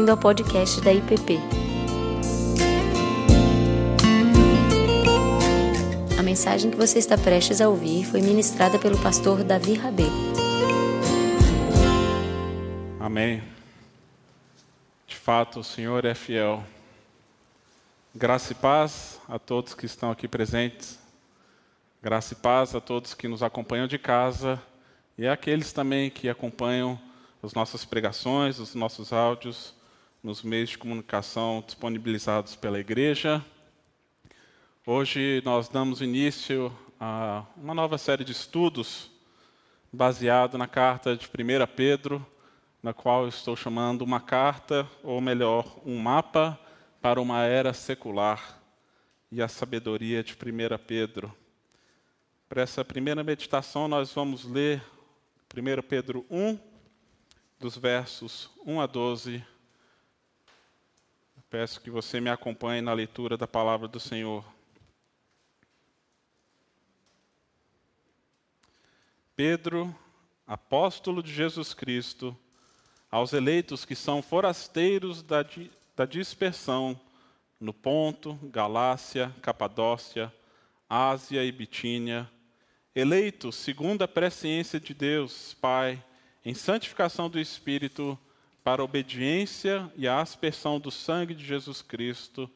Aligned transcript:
bem-vindo 0.00 0.12
ao 0.12 0.16
podcast 0.16 0.80
da 0.80 0.94
IPP. 0.94 1.38
A 6.18 6.22
mensagem 6.22 6.70
que 6.70 6.76
você 6.76 6.98
está 6.98 7.18
prestes 7.18 7.60
a 7.60 7.68
ouvir 7.68 8.06
foi 8.06 8.22
ministrada 8.22 8.78
pelo 8.78 8.98
pastor 9.02 9.44
Davi 9.44 9.74
Rabê. 9.74 10.04
Amém. 12.98 13.42
De 15.06 15.16
fato, 15.16 15.60
o 15.60 15.64
Senhor 15.64 16.06
é 16.06 16.14
fiel. 16.14 16.64
Graça 18.14 18.52
e 18.52 18.56
paz 18.56 19.20
a 19.28 19.38
todos 19.38 19.74
que 19.74 19.84
estão 19.84 20.10
aqui 20.10 20.26
presentes. 20.26 20.98
Graça 22.02 22.32
e 22.32 22.36
paz 22.36 22.74
a 22.74 22.80
todos 22.80 23.12
que 23.12 23.28
nos 23.28 23.42
acompanham 23.42 23.86
de 23.86 23.98
casa 23.98 24.60
e 25.18 25.28
àqueles 25.28 25.74
também 25.74 26.08
que 26.08 26.26
acompanham 26.26 26.98
as 27.42 27.52
nossas 27.52 27.84
pregações, 27.84 28.58
os 28.58 28.74
nossos 28.74 29.12
áudios 29.12 29.78
nos 30.22 30.42
meios 30.42 30.70
de 30.70 30.78
comunicação 30.78 31.62
disponibilizados 31.64 32.54
pela 32.54 32.78
igreja. 32.78 33.42
Hoje 34.84 35.40
nós 35.46 35.66
damos 35.66 36.02
início 36.02 36.76
a 37.00 37.46
uma 37.56 37.72
nova 37.72 37.96
série 37.96 38.22
de 38.22 38.32
estudos 38.32 39.10
baseado 39.90 40.58
na 40.58 40.66
carta 40.66 41.16
de 41.16 41.26
1 41.26 41.66
Pedro, 41.74 42.26
na 42.82 42.92
qual 42.92 43.28
estou 43.28 43.56
chamando 43.56 44.02
uma 44.02 44.20
carta, 44.20 44.86
ou 45.02 45.22
melhor, 45.22 45.80
um 45.86 45.98
mapa 45.98 46.58
para 47.00 47.18
uma 47.18 47.44
era 47.44 47.72
secular 47.72 48.60
e 49.32 49.40
a 49.40 49.48
sabedoria 49.48 50.22
de 50.22 50.34
1 50.34 50.36
Pedro. 50.86 51.34
Para 52.46 52.60
essa 52.60 52.84
primeira 52.84 53.24
meditação, 53.24 53.88
nós 53.88 54.12
vamos 54.12 54.44
ler 54.44 54.84
1 55.56 55.82
Pedro 55.88 56.26
1, 56.30 56.58
dos 57.58 57.78
versos 57.78 58.50
1 58.66 58.80
a 58.82 58.86
12. 58.86 59.49
Peço 61.50 61.80
que 61.80 61.90
você 61.90 62.20
me 62.20 62.30
acompanhe 62.30 62.80
na 62.80 62.92
leitura 62.92 63.36
da 63.36 63.48
palavra 63.48 63.88
do 63.88 63.98
Senhor. 63.98 64.44
Pedro, 69.34 69.92
apóstolo 70.46 71.20
de 71.20 71.34
Jesus 71.34 71.74
Cristo, 71.74 72.38
aos 73.10 73.32
eleitos 73.32 73.84
que 73.84 73.96
são 73.96 74.22
forasteiros 74.22 75.24
da, 75.24 75.44
da 75.96 76.06
dispersão 76.06 76.98
no 77.58 77.74
Ponto, 77.74 78.38
Galácia, 78.44 79.34
Capadócia, 79.42 80.32
Ásia 80.88 81.44
e 81.44 81.50
Bitínia, 81.50 82.30
eleitos 82.94 83.56
segundo 83.56 84.02
a 84.02 84.08
presciência 84.08 84.78
de 84.78 84.94
Deus, 84.94 85.52
Pai, 85.54 86.00
em 86.44 86.54
santificação 86.54 87.28
do 87.28 87.40
Espírito, 87.40 88.16
para 88.62 88.82
a 88.82 88.84
obediência 88.84 89.90
e 89.96 90.06
a 90.06 90.20
aspersão 90.20 90.78
do 90.78 90.90
sangue 90.90 91.34
de 91.34 91.44
Jesus 91.44 91.82
Cristo, 91.82 92.50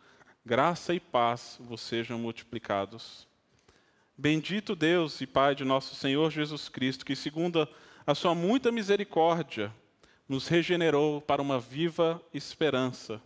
graça 0.45 0.95
e 0.95 1.01
paz 1.01 1.59
vos 1.61 1.81
sejam 1.81 2.19
multiplicados. 2.19 3.27
Bendito 4.17 4.77
Deus 4.77 5.21
e 5.21 5.27
Pai 5.27 5.55
de 5.55 5.65
nosso 5.65 5.95
Senhor 5.95 6.31
Jesus 6.31 6.69
Cristo, 6.69 7.05
que, 7.05 7.17
segundo 7.17 7.69
a 8.07 8.15
sua 8.15 8.35
muita 8.35 8.71
misericórdia, 8.71 9.73
nos 10.29 10.49
regenerou 10.49 11.21
para 11.21 11.43
uma 11.43 11.59
viva 11.59 12.23
esperança 12.33 13.21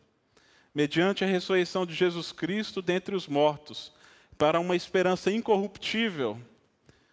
mediante 0.79 1.25
a 1.25 1.27
ressurreição 1.27 1.85
de 1.85 1.93
Jesus 1.93 2.31
Cristo 2.31 2.81
dentre 2.81 3.17
os 3.17 3.27
mortos, 3.27 3.93
para 4.39 4.61
uma 4.61 4.77
esperança 4.77 5.29
incorruptível, 5.29 6.41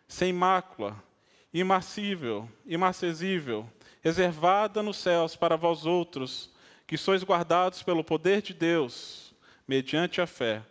sem 0.07 0.31
mácula, 0.31 1.03
imarcível, 1.51 2.47
imacessível, 2.63 3.67
reservada 4.05 4.83
nos 4.83 4.97
céus 4.97 5.35
para 5.35 5.57
vós 5.57 5.83
outros, 5.83 6.51
que 6.85 6.95
sois 6.95 7.23
guardados 7.23 7.81
pelo 7.81 8.03
poder 8.03 8.39
de 8.39 8.53
Deus, 8.53 9.33
mediante 9.67 10.21
a 10.21 10.27
fé, 10.27 10.61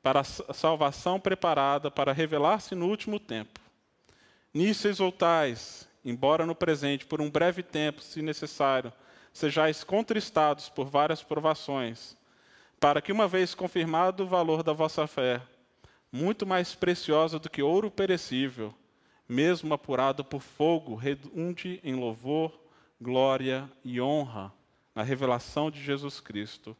para 0.00 0.20
a 0.20 0.54
salvação 0.54 1.18
preparada 1.18 1.90
para 1.90 2.12
revelar-se 2.12 2.72
no 2.76 2.86
último 2.86 3.18
tempo. 3.18 3.58
Nisso 4.52 4.86
exultais, 4.86 5.88
embora 6.04 6.46
no 6.46 6.54
presente, 6.54 7.04
por 7.04 7.20
um 7.20 7.28
breve 7.28 7.64
tempo, 7.64 8.00
se 8.00 8.22
necessário, 8.22 8.92
sejais 9.32 9.82
contristados 9.82 10.68
por 10.68 10.86
várias 10.86 11.20
provações, 11.20 12.16
para 12.78 13.02
que, 13.02 13.10
uma 13.10 13.26
vez 13.26 13.56
confirmado 13.56 14.22
o 14.22 14.28
valor 14.28 14.62
da 14.62 14.72
vossa 14.72 15.04
fé, 15.08 15.42
muito 16.12 16.46
mais 16.46 16.76
preciosa 16.76 17.40
do 17.40 17.50
que 17.50 17.60
ouro 17.60 17.90
perecível, 17.90 18.72
mesmo 19.28 19.74
apurado 19.74 20.24
por 20.24 20.40
fogo, 20.40 20.94
redunde 20.94 21.80
em 21.82 21.96
louvor, 21.96 22.62
glória 23.00 23.70
e 23.84 24.00
honra 24.00 24.52
na 24.94 25.02
revelação 25.02 25.70
de 25.70 25.82
Jesus 25.82 26.20
Cristo, 26.20 26.76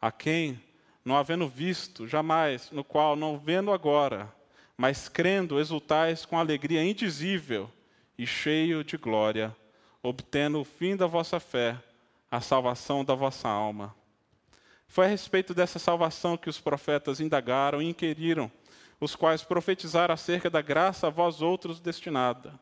a 0.00 0.10
quem, 0.10 0.60
não 1.04 1.16
havendo 1.16 1.48
visto 1.48 2.06
jamais, 2.06 2.70
no 2.70 2.82
qual, 2.82 3.16
não 3.16 3.38
vendo 3.38 3.72
agora, 3.72 4.32
mas 4.76 5.08
crendo, 5.08 5.58
exultais 5.58 6.26
com 6.26 6.38
alegria 6.38 6.84
indizível 6.84 7.70
e 8.18 8.26
cheio 8.26 8.84
de 8.84 8.96
glória, 8.96 9.54
obtendo 10.02 10.60
o 10.60 10.64
fim 10.64 10.96
da 10.96 11.06
vossa 11.06 11.40
fé, 11.40 11.78
a 12.30 12.40
salvação 12.40 13.04
da 13.04 13.14
vossa 13.14 13.48
alma. 13.48 13.94
Foi 14.88 15.06
a 15.06 15.08
respeito 15.08 15.54
dessa 15.54 15.78
salvação 15.78 16.36
que 16.36 16.50
os 16.50 16.60
profetas 16.60 17.20
indagaram 17.20 17.80
e 17.80 17.88
inquiriram, 17.88 18.50
os 19.00 19.14
quais 19.14 19.42
profetizaram 19.42 20.14
acerca 20.14 20.48
da 20.48 20.62
graça 20.62 21.06
a 21.06 21.10
vós 21.10 21.42
outros 21.42 21.80
destinada, 21.80 22.58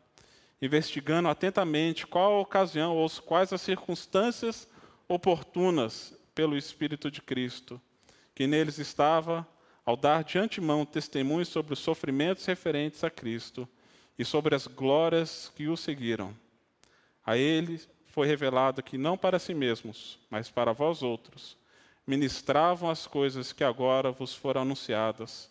investigando 0.60 1.28
atentamente 1.28 2.06
qual 2.06 2.34
a 2.34 2.41
ocasião 2.41 2.97
ou 2.97 3.09
quais 3.10 3.53
as 3.53 3.60
circunstâncias 3.60 4.69
oportunas 5.09 6.16
pelo 6.34 6.56
Espírito 6.56 7.10
de 7.10 7.20
Cristo, 7.20 7.81
que 8.34 8.47
neles 8.47 8.78
estava, 8.78 9.47
ao 9.84 9.97
dar 9.97 10.25
de 10.25 10.38
antemão 10.38 10.84
testemunho 10.84 11.44
sobre 11.44 11.75
os 11.75 11.78
sofrimentos 11.78 12.44
referentes 12.47 13.04
a 13.04 13.10
Cristo 13.10 13.69
e 14.19 14.25
sobre 14.25 14.54
as 14.54 14.66
glórias 14.66 15.53
que 15.54 15.69
o 15.69 15.76
seguiram. 15.76 16.34
A 17.25 17.36
ele 17.36 17.81
foi 18.06 18.26
revelado 18.26 18.82
que 18.82 18.97
não 18.97 19.16
para 19.16 19.38
si 19.38 19.53
mesmos, 19.53 20.19
mas 20.31 20.48
para 20.48 20.72
vós 20.72 21.03
outros, 21.03 21.56
ministravam 22.06 22.91
as 22.91 23.06
coisas 23.06 23.53
que 23.53 23.65
agora 23.65 24.10
vos 24.10 24.34
foram 24.34 24.62
anunciadas, 24.62 25.50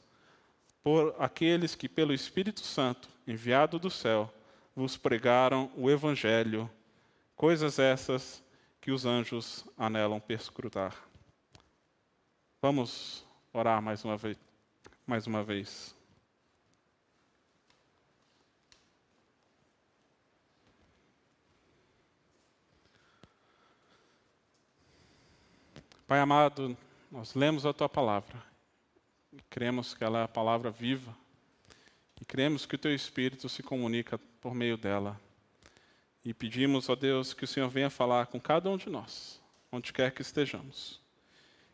por 0.83 1.15
aqueles 1.17 1.75
que, 1.75 1.87
pelo 1.87 2.13
Espírito 2.13 2.61
Santo, 2.61 3.09
enviado 3.27 3.79
do 3.79 3.89
céu, 3.89 4.33
vos 4.75 4.97
pregaram 4.97 5.71
o 5.75 5.89
Evangelho, 5.89 6.69
coisas 7.35 7.79
essas 7.79 8.43
que 8.81 8.91
os 8.91 9.05
anjos 9.05 9.65
anelam 9.77 10.19
perscrutar. 10.19 10.95
Vamos 12.61 13.25
orar 13.51 13.81
mais 13.81 14.03
uma 14.03 14.17
vez. 14.17 14.37
Mais 15.05 15.27
uma 15.27 15.43
vez. 15.43 15.95
Pai 26.07 26.19
amado, 26.19 26.77
nós 27.11 27.33
lemos 27.33 27.65
a 27.65 27.73
tua 27.73 27.89
palavra 27.89 28.41
e 29.31 29.41
cremos 29.49 29.93
que 29.93 30.03
ela 30.03 30.19
é 30.19 30.23
a 30.23 30.27
palavra 30.27 30.69
viva 30.69 31.22
e 32.23 32.25
cremos 32.25 32.65
que 32.65 32.75
o 32.75 32.77
teu 32.77 32.95
Espírito 32.95 33.49
se 33.49 33.61
comunica 33.61 34.17
por 34.39 34.55
meio 34.55 34.77
dela. 34.77 35.19
E 36.23 36.33
pedimos, 36.33 36.87
ó 36.87 36.95
Deus, 36.95 37.33
que 37.33 37.43
o 37.43 37.47
Senhor 37.47 37.67
venha 37.67 37.89
falar 37.89 38.27
com 38.27 38.39
cada 38.39 38.69
um 38.69 38.77
de 38.77 38.89
nós, 38.89 39.41
onde 39.69 39.91
quer 39.91 40.09
que 40.13 40.21
estejamos. 40.21 41.01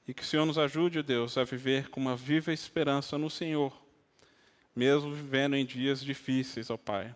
E 0.07 0.13
que 0.13 0.23
o 0.23 0.25
Senhor 0.25 0.47
nos 0.47 0.57
ajude, 0.57 1.03
Deus, 1.03 1.37
a 1.37 1.43
viver 1.43 1.89
com 1.89 1.99
uma 1.99 2.15
viva 2.15 2.51
esperança 2.51 3.15
no 3.15 3.29
Senhor, 3.29 3.79
mesmo 4.75 5.13
vivendo 5.13 5.55
em 5.55 5.63
dias 5.63 6.03
difíceis, 6.03 6.71
ó 6.71 6.77
Pai. 6.77 7.15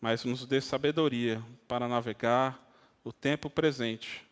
Mas 0.00 0.24
nos 0.24 0.44
dê 0.44 0.60
sabedoria 0.60 1.40
para 1.68 1.86
navegar 1.86 2.60
o 3.04 3.12
tempo 3.12 3.48
presente 3.48 4.26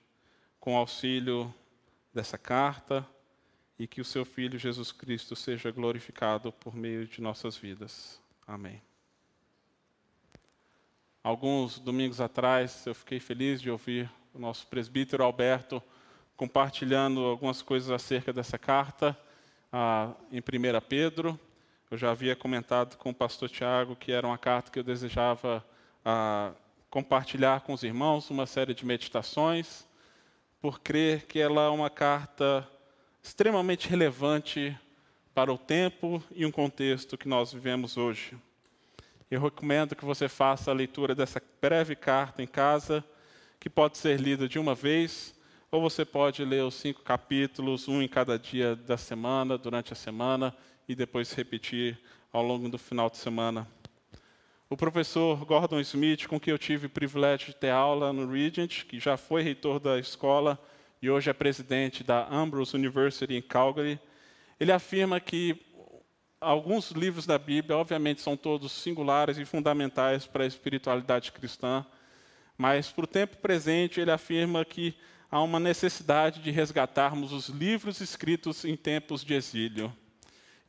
com 0.59 0.77
auxílio 0.77 1.55
dessa 2.13 2.37
carta 2.37 3.09
e 3.79 3.87
que 3.87 4.01
o 4.01 4.05
seu 4.05 4.25
Filho 4.25 4.59
Jesus 4.59 4.91
Cristo 4.91 5.37
seja 5.37 5.71
glorificado 5.71 6.53
por 6.53 6.75
meio 6.75 7.07
de 7.07 7.23
nossas 7.23 7.57
vidas. 7.57 8.21
Amém. 8.47 8.83
Alguns 11.23 11.79
domingos 11.79 12.21
atrás 12.21 12.87
eu 12.87 12.95
fiquei 12.95 13.21
feliz 13.21 13.61
de 13.61 13.71
ouvir 13.71 14.11
o 14.35 14.39
nosso 14.39 14.67
presbítero 14.67 15.23
Alberto 15.23 15.83
compartilhando 16.37 17.25
algumas 17.25 17.63
coisas 17.63 17.91
acerca 17.91 18.33
dessa 18.33 18.59
carta 18.59 19.19
ah, 19.73 20.13
em 20.33 20.39
1 20.39 20.43
Pedro. 20.89 21.39
Eu 21.91 21.99
já 21.99 22.11
havia 22.11 22.35
comentado 22.35 22.97
com 22.97 23.11
o 23.11 23.15
pastor 23.15 23.49
Tiago 23.49 23.95
que 23.95 24.11
era 24.11 24.27
uma 24.27 24.39
carta 24.39 24.71
que 24.71 24.79
eu 24.79 24.85
desejava 24.85 25.65
ah, 26.05 26.53
compartilhar 26.91 27.61
com 27.61 27.73
os 27.73 27.83
irmãos, 27.83 28.31
uma 28.31 28.47
série 28.47 28.75
de 28.75 28.85
meditações 28.85 29.87
por 30.61 30.81
crer 30.81 31.27
que 31.27 31.39
ela 31.39 31.63
é 31.63 31.69
uma 31.69 31.91
carta 31.91 32.67
extremamente 33.23 33.89
relevante 33.89 34.77
para 35.35 35.53
o 35.53 35.59
tempo 35.59 36.23
e 36.35 36.45
um 36.45 36.51
contexto 36.51 37.17
que 37.17 37.29
nós 37.29 37.53
vivemos 37.53 37.97
hoje. 37.97 38.37
Eu 39.31 39.41
recomendo 39.41 39.95
que 39.95 40.05
você 40.05 40.29
faça 40.29 40.71
a 40.71 40.75
leitura 40.75 41.15
dessa 41.15 41.43
breve 41.61 41.95
carta 41.95 42.43
em 42.43 42.47
casa, 42.47 43.05
que 43.61 43.69
pode 43.69 43.99
ser 43.99 44.19
lida 44.19 44.49
de 44.49 44.59
uma 44.59 44.75
vez 44.75 45.35
ou 45.71 45.83
você 45.83 46.05
pode 46.05 46.43
ler 46.45 46.65
os 46.65 46.75
cinco 46.75 47.03
capítulos, 47.03 47.89
um 47.89 48.01
em 48.01 48.09
cada 48.09 48.39
dia 48.39 48.75
da 48.75 48.97
semana, 48.97 49.59
durante 49.59 49.93
a 49.93 49.97
semana, 49.97 50.57
e 50.89 50.95
depois 50.95 51.33
repetir 51.33 51.99
ao 52.33 52.43
longo 52.43 52.69
do 52.71 52.79
final 52.79 53.11
de 53.11 53.19
semana. 53.19 53.69
O 54.71 54.77
professor 54.77 55.45
Gordon 55.45 55.81
Smith, 55.81 56.27
com 56.27 56.41
quem 56.41 56.53
eu 56.53 56.59
tive 56.59 56.87
o 56.87 56.91
privilégio 56.91 57.49
de 57.49 57.57
ter 57.57 57.71
aula 57.71 58.13
no 58.13 58.31
Regent, 58.31 58.85
que 58.87 58.99
já 58.99 59.19
foi 59.19 59.43
reitor 59.43 59.79
da 59.79 59.99
escola 59.99 60.59
e 61.01 61.09
hoje 61.09 61.31
é 61.31 61.33
presidente 61.33 62.03
da 62.03 62.29
Ambrose 62.29 62.77
University 62.77 63.35
em 63.35 63.43
Calgary, 63.43 64.01
ele 64.59 64.73
afirma 64.73 65.21
que 65.21 65.61
alguns 66.41 66.91
livros 66.91 67.27
da 67.27 67.39
Bíblia, 67.39 67.77
obviamente, 67.77 68.21
são 68.21 68.37
todos 68.37 68.73
singulares 68.73 69.39
e 69.39 69.45
fundamentais 69.45 70.27
para 70.27 70.45
a 70.45 70.47
espiritualidade 70.47 71.33
cristã, 71.33 71.85
mas, 72.57 72.91
para 72.91 73.05
o 73.05 73.09
tempo 73.09 73.37
presente, 73.37 74.01
ele 74.01 74.11
afirma 74.11 74.65
que 74.65 74.95
há 75.31 75.41
uma 75.41 75.61
necessidade 75.61 76.41
de 76.41 76.51
resgatarmos 76.51 77.33
os 77.33 77.49
livros 77.49 78.01
escritos 78.01 78.65
em 78.65 78.77
tempos 78.77 79.25
de 79.25 79.35
exílio. 79.35 79.93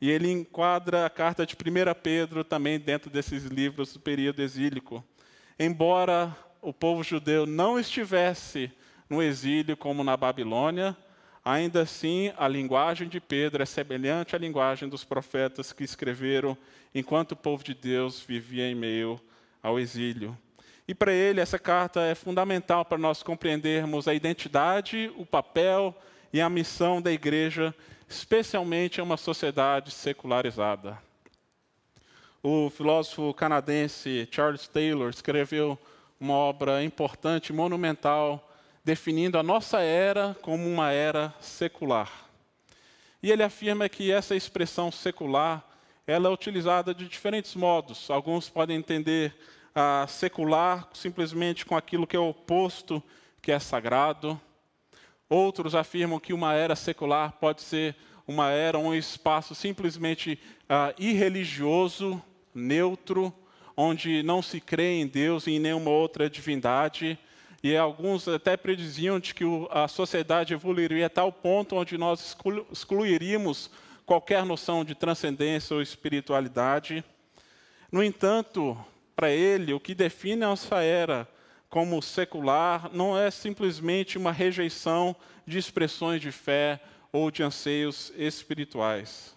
E 0.00 0.08
ele 0.10 0.30
enquadra 0.30 1.04
a 1.04 1.10
carta 1.10 1.44
de 1.44 1.54
1 1.54 2.00
Pedro 2.00 2.44
também 2.44 2.78
dentro 2.78 3.10
desses 3.10 3.44
livros 3.44 3.92
do 3.92 4.00
período 4.00 4.40
exílico. 4.40 5.04
Embora 5.58 6.34
o 6.62 6.72
povo 6.72 7.02
judeu 7.02 7.44
não 7.44 7.78
estivesse 7.78 8.72
no 9.10 9.20
exílio 9.20 9.76
como 9.76 10.04
na 10.04 10.16
Babilônia, 10.16 10.96
ainda 11.44 11.82
assim 11.82 12.32
a 12.38 12.46
linguagem 12.46 13.08
de 13.08 13.20
Pedro 13.20 13.60
é 13.60 13.66
semelhante 13.66 14.36
à 14.36 14.38
linguagem 14.38 14.88
dos 14.88 15.02
profetas 15.02 15.72
que 15.72 15.82
escreveram 15.82 16.56
enquanto 16.94 17.32
o 17.32 17.36
povo 17.36 17.64
de 17.64 17.74
Deus 17.74 18.20
vivia 18.20 18.70
em 18.70 18.74
meio 18.74 19.20
ao 19.60 19.80
exílio. 19.80 20.38
E 20.86 20.94
para 20.94 21.12
ele, 21.12 21.40
essa 21.40 21.58
carta 21.58 22.00
é 22.02 22.14
fundamental 22.14 22.84
para 22.84 22.98
nós 22.98 23.22
compreendermos 23.22 24.08
a 24.08 24.14
identidade, 24.14 25.12
o 25.16 25.26
papel 25.26 25.94
e 26.32 26.40
a 26.40 26.48
missão 26.48 27.02
da 27.02 27.12
igreja, 27.12 27.74
especialmente 28.08 28.98
em 28.98 29.02
uma 29.02 29.16
sociedade 29.16 29.90
secularizada. 29.90 30.98
O 32.42 32.70
filósofo 32.70 33.34
canadense 33.34 34.26
Charles 34.30 34.66
Taylor 34.66 35.10
escreveu 35.10 35.78
uma 36.18 36.34
obra 36.34 36.82
importante, 36.82 37.52
monumental, 37.52 38.49
definindo 38.84 39.38
a 39.38 39.42
nossa 39.42 39.80
era 39.80 40.36
como 40.42 40.66
uma 40.66 40.90
era 40.90 41.34
secular. 41.40 42.10
E 43.22 43.30
ele 43.30 43.42
afirma 43.42 43.88
que 43.88 44.10
essa 44.10 44.34
expressão 44.34 44.90
secular 44.90 45.64
ela 46.06 46.28
é 46.28 46.32
utilizada 46.32 46.94
de 46.94 47.06
diferentes 47.06 47.54
modos. 47.54 48.10
Alguns 48.10 48.48
podem 48.48 48.76
entender 48.76 49.34
ah, 49.74 50.06
secular 50.08 50.88
simplesmente 50.92 51.64
com 51.64 51.76
aquilo 51.76 52.06
que 52.06 52.16
é 52.16 52.18
oposto, 52.18 53.02
que 53.40 53.52
é 53.52 53.58
sagrado. 53.58 54.40
Outros 55.28 55.74
afirmam 55.74 56.18
que 56.18 56.32
uma 56.32 56.54
era 56.54 56.74
secular 56.74 57.32
pode 57.32 57.62
ser 57.62 57.94
uma 58.26 58.50
era, 58.50 58.78
um 58.78 58.94
espaço 58.94 59.54
simplesmente 59.54 60.38
ah, 60.68 60.94
irreligioso, 60.98 62.20
neutro, 62.54 63.32
onde 63.76 64.22
não 64.22 64.42
se 64.42 64.60
crê 64.60 65.00
em 65.00 65.06
Deus 65.06 65.46
e 65.46 65.52
em 65.52 65.58
nenhuma 65.60 65.90
outra 65.90 66.28
divindade. 66.28 67.18
E 67.62 67.76
alguns 67.76 68.26
até 68.26 68.56
prediziam 68.56 69.20
de 69.20 69.34
que 69.34 69.44
a 69.70 69.86
sociedade 69.86 70.54
evoluiria 70.54 71.06
a 71.06 71.10
tal 71.10 71.30
ponto 71.30 71.76
onde 71.76 71.98
nós 71.98 72.36
excluiríamos 72.72 73.70
qualquer 74.06 74.44
noção 74.44 74.84
de 74.84 74.94
transcendência 74.94 75.76
ou 75.76 75.82
espiritualidade. 75.82 77.04
No 77.92 78.02
entanto, 78.02 78.76
para 79.14 79.30
ele, 79.30 79.74
o 79.74 79.80
que 79.80 79.94
define 79.94 80.42
a 80.44 80.48
nossa 80.48 80.82
era 80.82 81.28
como 81.68 82.02
secular 82.02 82.90
não 82.92 83.16
é 83.16 83.30
simplesmente 83.30 84.18
uma 84.18 84.32
rejeição 84.32 85.14
de 85.46 85.58
expressões 85.58 86.20
de 86.20 86.32
fé 86.32 86.80
ou 87.12 87.30
de 87.30 87.42
anseios 87.42 88.12
espirituais. 88.16 89.36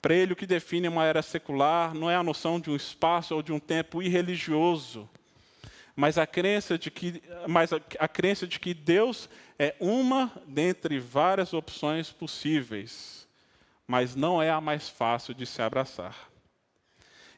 Para 0.00 0.14
ele, 0.14 0.32
o 0.32 0.36
que 0.36 0.46
define 0.46 0.88
uma 0.88 1.04
era 1.04 1.20
secular 1.20 1.92
não 1.94 2.10
é 2.10 2.16
a 2.16 2.22
noção 2.22 2.58
de 2.58 2.70
um 2.70 2.76
espaço 2.76 3.34
ou 3.34 3.42
de 3.42 3.52
um 3.52 3.58
tempo 3.58 4.02
irreligioso, 4.02 5.08
mas 6.00 6.16
a 6.16 6.26
crença 6.26 6.78
de 6.78 6.90
que, 6.90 7.22
mas 7.46 7.74
a, 7.74 7.80
a 7.98 8.08
crença 8.08 8.46
de 8.46 8.58
que 8.58 8.72
Deus 8.72 9.28
é 9.58 9.76
uma 9.78 10.32
dentre 10.46 10.98
várias 10.98 11.52
opções 11.52 12.10
possíveis, 12.10 13.28
mas 13.86 14.16
não 14.16 14.42
é 14.42 14.48
a 14.48 14.62
mais 14.62 14.88
fácil 14.88 15.34
de 15.34 15.44
se 15.44 15.60
abraçar. 15.60 16.30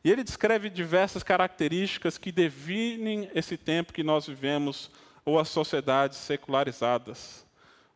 E 0.05 0.12
ele 0.12 0.23
descreve 0.23 0.70
diversas 0.70 1.25
características 1.25 2.17
que 2.17 2.31
definem 2.31 3.29
esse 3.35 3.56
tempo 3.56 3.93
que 3.93 4.05
nós 4.05 4.29
vivemos 4.29 4.93
ou 5.25 5.41
as 5.41 5.49
sociedades 5.49 6.19
secularizadas. 6.19 7.44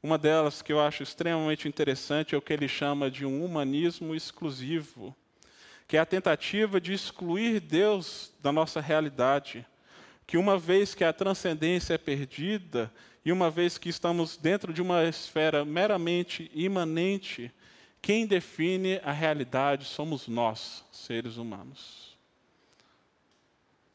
Uma 0.03 0.19
delas 0.19 0.63
que 0.63 0.73
eu 0.73 0.81
acho 0.81 1.05
extremamente 1.05 1.69
interessante 1.69 2.35
é 2.35 2.39
o 2.39 2.43
que 2.43 2.53
ele 2.53 2.67
chama 2.67 3.09
de 3.09 3.25
um 3.25 3.45
humanismo 3.45 4.17
exclusivo, 4.17 5.15
que 5.87 5.97
é 5.97 6.01
a 6.01 6.05
tentativa 6.05 6.81
de 6.81 6.93
excluir 6.93 7.61
Deus 7.61 8.33
da 8.43 8.51
nossa 8.51 8.81
realidade. 8.81 9.65
Que 10.27 10.37
uma 10.37 10.59
vez 10.59 10.95
que 10.95 11.05
a 11.05 11.13
transcendência 11.13 11.95
é 11.95 11.99
perdida, 11.99 12.93
e 13.25 13.33
uma 13.33 13.51
vez 13.51 13.77
que 13.77 13.89
estamos 13.89 14.37
dentro 14.37 14.73
de 14.73 14.81
uma 14.81 15.05
esfera 15.05 15.65
meramente 15.65 16.51
imanente, 16.55 17.53
quem 18.01 18.25
define 18.25 19.01
a 19.03 19.11
realidade 19.11 19.85
somos 19.85 20.29
nós, 20.29 20.85
seres 20.93 21.37
humanos. 21.37 22.17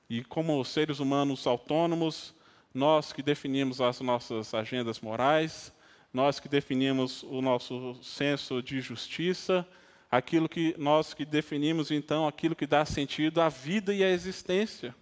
E 0.10 0.22
como 0.26 0.62
seres 0.66 1.00
humanos 1.00 1.48
autônomos, 1.48 2.34
nós 2.74 3.14
que 3.14 3.24
definimos 3.24 3.80
as 3.80 4.02
nossas 4.02 4.54
agendas 4.54 5.00
morais, 5.00 5.72
nós 6.14 6.40
que 6.42 6.50
definimos 6.50 7.24
o 7.24 7.42
nosso 7.42 7.98
senso 8.04 8.62
de 8.62 8.82
justiça, 8.82 9.66
aquilo 10.12 10.50
que 10.50 10.76
nós 10.78 11.14
que 11.14 11.24
definimos 11.24 11.90
então 11.90 12.28
aquilo 12.28 12.54
que 12.54 12.68
dá 12.68 12.84
sentido 12.84 13.40
à 13.40 13.48
vida 13.48 13.94
e 13.94 14.04
à 14.04 14.10
existência. 14.10 14.94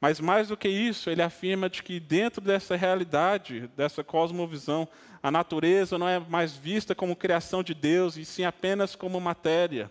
Mas 0.00 0.20
mais 0.20 0.48
do 0.48 0.56
que 0.56 0.68
isso, 0.68 1.08
ele 1.08 1.22
afirma 1.22 1.70
de 1.70 1.82
que 1.82 1.98
dentro 1.98 2.40
dessa 2.40 2.76
realidade, 2.76 3.68
dessa 3.76 4.04
cosmovisão, 4.04 4.86
a 5.22 5.30
natureza 5.30 5.98
não 5.98 6.08
é 6.08 6.18
mais 6.18 6.54
vista 6.54 6.94
como 6.94 7.16
criação 7.16 7.62
de 7.62 7.74
Deus, 7.74 8.16
e 8.16 8.24
sim 8.24 8.44
apenas 8.44 8.94
como 8.94 9.20
matéria. 9.20 9.90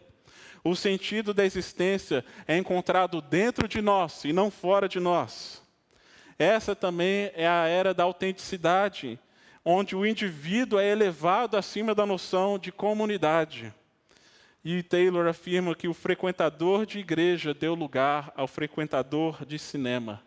O 0.64 0.76
sentido 0.76 1.34
da 1.34 1.46
existência 1.46 2.26
é 2.48 2.58
encontrado 2.58 3.22
dentro 3.22 3.68
de 3.68 3.82
nós 3.82 4.24
e 4.26 4.34
não 4.34 4.50
fora 4.50 4.88
de 4.88 5.00
nós. 5.00 5.62
Essa 6.38 6.76
também 6.76 7.32
é 7.36 7.48
a 7.48 7.68
era 7.68 7.94
da 7.94 8.04
autenticidade, 8.04 9.20
onde 9.64 9.96
o 9.96 10.06
indivíduo 10.06 10.80
é 10.80 10.90
elevado 10.90 11.58
acima 11.58 11.96
da 11.96 12.06
noção 12.06 12.60
de 12.60 12.72
comunidade. 12.72 13.74
E 14.68 14.82
Taylor 14.82 15.28
afirma 15.28 15.76
que 15.76 15.88
o 15.88 15.94
frequentador 15.94 16.88
de 16.88 16.98
igreja 16.98 17.54
deu 17.54 17.76
lugar 17.76 18.34
ao 18.36 18.48
frequentador 18.48 19.46
de 19.46 19.60
cinema. 19.60 20.24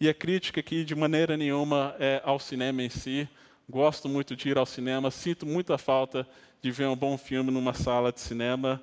E 0.00 0.08
a 0.08 0.14
crítica 0.14 0.58
aqui, 0.58 0.82
de 0.82 0.96
maneira 0.96 1.36
nenhuma, 1.36 1.94
é 2.00 2.20
ao 2.24 2.40
cinema 2.40 2.82
em 2.82 2.88
si. 2.88 3.28
Gosto 3.68 4.08
muito 4.08 4.34
de 4.34 4.48
ir 4.48 4.58
ao 4.58 4.66
cinema, 4.66 5.12
sinto 5.12 5.46
muita 5.46 5.78
falta 5.78 6.26
de 6.60 6.72
ver 6.72 6.88
um 6.88 6.96
bom 6.96 7.16
filme 7.16 7.52
numa 7.52 7.72
sala 7.72 8.10
de 8.10 8.18
cinema. 8.18 8.82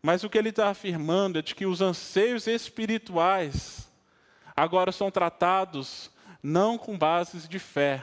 Mas 0.00 0.24
o 0.24 0.30
que 0.30 0.38
ele 0.38 0.48
está 0.48 0.70
afirmando 0.70 1.38
é 1.38 1.42
de 1.42 1.54
que 1.54 1.66
os 1.66 1.82
anseios 1.82 2.46
espirituais 2.46 3.86
agora 4.56 4.92
são 4.92 5.10
tratados 5.10 6.10
não 6.42 6.78
com 6.78 6.96
bases 6.96 7.46
de 7.46 7.58
fé, 7.58 8.02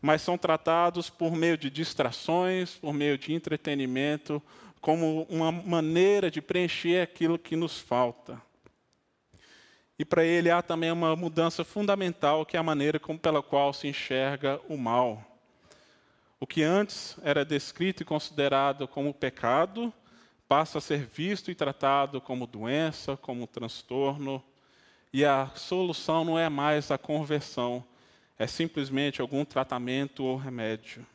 mas 0.00 0.22
são 0.22 0.38
tratados 0.38 1.10
por 1.10 1.34
meio 1.34 1.58
de 1.58 1.70
distrações, 1.70 2.76
por 2.76 2.94
meio 2.94 3.18
de 3.18 3.32
entretenimento, 3.32 4.40
como 4.80 5.26
uma 5.28 5.50
maneira 5.50 6.30
de 6.30 6.40
preencher 6.40 7.02
aquilo 7.02 7.38
que 7.38 7.56
nos 7.56 7.78
falta. 7.78 8.40
E 9.98 10.04
para 10.04 10.24
ele 10.24 10.50
há 10.50 10.60
também 10.60 10.90
uma 10.92 11.16
mudança 11.16 11.64
fundamental, 11.64 12.44
que 12.44 12.56
é 12.56 12.60
a 12.60 12.62
maneira 12.62 12.98
como, 13.00 13.18
pela 13.18 13.42
qual 13.42 13.72
se 13.72 13.88
enxerga 13.88 14.60
o 14.68 14.76
mal. 14.76 15.24
O 16.38 16.46
que 16.46 16.62
antes 16.62 17.16
era 17.22 17.44
descrito 17.44 18.02
e 18.02 18.06
considerado 18.06 18.86
como 18.86 19.14
pecado, 19.14 19.92
passa 20.46 20.78
a 20.78 20.82
ser 20.82 21.06
visto 21.06 21.50
e 21.50 21.54
tratado 21.54 22.20
como 22.20 22.46
doença, 22.46 23.16
como 23.16 23.46
transtorno, 23.46 24.44
e 25.12 25.24
a 25.24 25.50
solução 25.54 26.24
não 26.24 26.38
é 26.38 26.48
mais 26.48 26.90
a 26.90 26.98
conversão, 26.98 27.82
é 28.38 28.46
simplesmente 28.46 29.22
algum 29.22 29.46
tratamento 29.46 30.22
ou 30.24 30.36
remédio. 30.36 31.06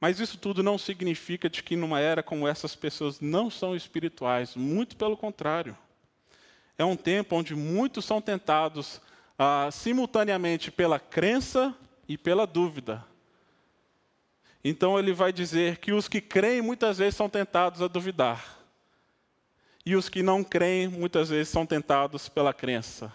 Mas 0.00 0.18
isso 0.18 0.38
tudo 0.38 0.62
não 0.62 0.78
significa 0.78 1.50
de 1.50 1.62
que 1.62 1.76
numa 1.76 2.00
era 2.00 2.22
como 2.22 2.48
essa 2.48 2.66
as 2.66 2.74
pessoas 2.74 3.20
não 3.20 3.50
são 3.50 3.76
espirituais, 3.76 4.56
muito 4.56 4.96
pelo 4.96 5.16
contrário. 5.16 5.76
É 6.78 6.84
um 6.84 6.96
tempo 6.96 7.36
onde 7.36 7.54
muitos 7.54 8.06
são 8.06 8.22
tentados 8.22 9.00
ah, 9.38 9.68
simultaneamente 9.70 10.70
pela 10.70 10.98
crença 10.98 11.74
e 12.08 12.16
pela 12.16 12.46
dúvida. 12.46 13.04
Então 14.64 14.98
ele 14.98 15.12
vai 15.12 15.32
dizer 15.32 15.76
que 15.76 15.92
os 15.92 16.08
que 16.08 16.20
creem 16.20 16.62
muitas 16.62 16.98
vezes 16.98 17.16
são 17.16 17.28
tentados 17.28 17.82
a 17.82 17.88
duvidar. 17.88 18.58
E 19.84 19.94
os 19.96 20.08
que 20.08 20.22
não 20.22 20.42
creem 20.42 20.88
muitas 20.88 21.28
vezes 21.28 21.48
são 21.48 21.66
tentados 21.66 22.28
pela 22.28 22.52
crença. 22.52 23.12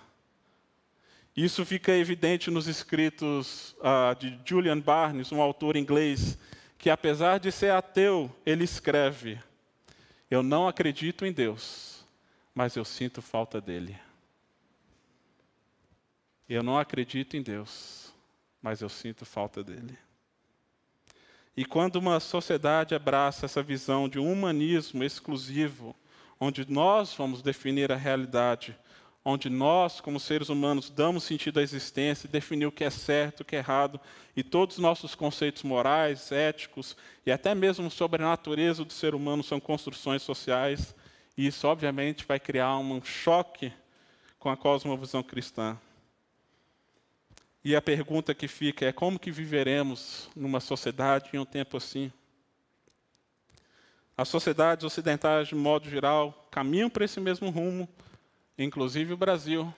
Isso 1.35 1.65
fica 1.65 1.91
evidente 1.91 2.49
nos 2.49 2.67
escritos 2.67 3.75
uh, 3.79 4.15
de 4.17 4.39
Julian 4.45 4.79
Barnes, 4.79 5.31
um 5.31 5.41
autor 5.41 5.75
inglês, 5.75 6.37
que 6.85 6.89
apesar 6.91 7.39
de 7.39 7.51
ser 7.51 7.71
ateu, 7.71 8.31
ele 8.45 8.63
escreve: 8.63 9.41
Eu 10.29 10.43
não 10.43 10.67
acredito 10.67 11.25
em 11.25 11.33
Deus, 11.33 12.05
mas 12.53 12.75
eu 12.75 12.85
sinto 12.85 13.23
falta 13.23 13.59
dele. 13.59 13.99
Eu 16.47 16.61
não 16.61 16.77
acredito 16.77 17.35
em 17.35 17.41
Deus, 17.41 18.13
mas 18.61 18.81
eu 18.81 18.89
sinto 18.89 19.25
falta 19.25 19.63
dele. 19.63 19.97
E 21.57 21.65
quando 21.65 21.95
uma 21.95 22.19
sociedade 22.19 22.93
abraça 22.93 23.47
essa 23.47 23.63
visão 23.63 24.07
de 24.07 24.19
um 24.19 24.31
humanismo 24.31 25.03
exclusivo, 25.03 25.95
onde 26.39 26.71
nós 26.71 27.15
vamos 27.15 27.41
definir 27.41 27.91
a 27.91 27.95
realidade 27.95 28.77
onde 29.27 29.49
nós, 29.49 29.99
como 29.99 30.19
seres 30.19 30.49
humanos, 30.49 30.91
damos 30.91 31.23
sentido 31.23 31.59
à 31.59 31.63
existência, 31.63 32.29
definir 32.29 32.67
o 32.67 32.71
que 32.71 32.83
é 32.83 32.91
certo, 32.91 33.41
o 33.41 33.45
que 33.45 33.55
é 33.55 33.59
errado, 33.59 33.99
e 34.35 34.43
todos 34.43 34.77
os 34.77 34.81
nossos 34.81 35.15
conceitos 35.15 35.63
morais, 35.63 36.31
éticos 36.31 36.95
e 37.25 37.31
até 37.31 37.55
mesmo 37.55 37.89
sobre 37.89 38.21
a 38.21 38.27
natureza 38.27 38.85
do 38.85 38.93
ser 38.93 39.15
humano 39.15 39.43
são 39.43 39.59
construções 39.59 40.21
sociais, 40.21 40.93
e 41.35 41.47
isso, 41.47 41.67
obviamente, 41.67 42.23
vai 42.23 42.39
criar 42.39 42.77
um 42.77 43.03
choque 43.03 43.73
com 44.37 44.49
a 44.49 44.55
cosmovisão 44.55 45.23
cristã. 45.23 45.75
E 47.63 47.75
a 47.75 47.81
pergunta 47.81 48.35
que 48.35 48.47
fica 48.47 48.85
é 48.85 48.93
como 48.93 49.17
que 49.17 49.31
viveremos 49.31 50.29
numa 50.35 50.59
sociedade 50.59 51.31
em 51.33 51.39
um 51.39 51.45
tempo 51.45 51.77
assim? 51.77 52.13
As 54.15 54.29
sociedades 54.29 54.85
ocidentais, 54.85 55.47
de 55.47 55.55
modo 55.55 55.89
geral, 55.89 56.47
caminham 56.51 56.91
para 56.91 57.05
esse 57.05 57.19
mesmo 57.19 57.49
rumo, 57.49 57.89
inclusive 58.57 59.13
o 59.13 59.17
Brasil, 59.17 59.73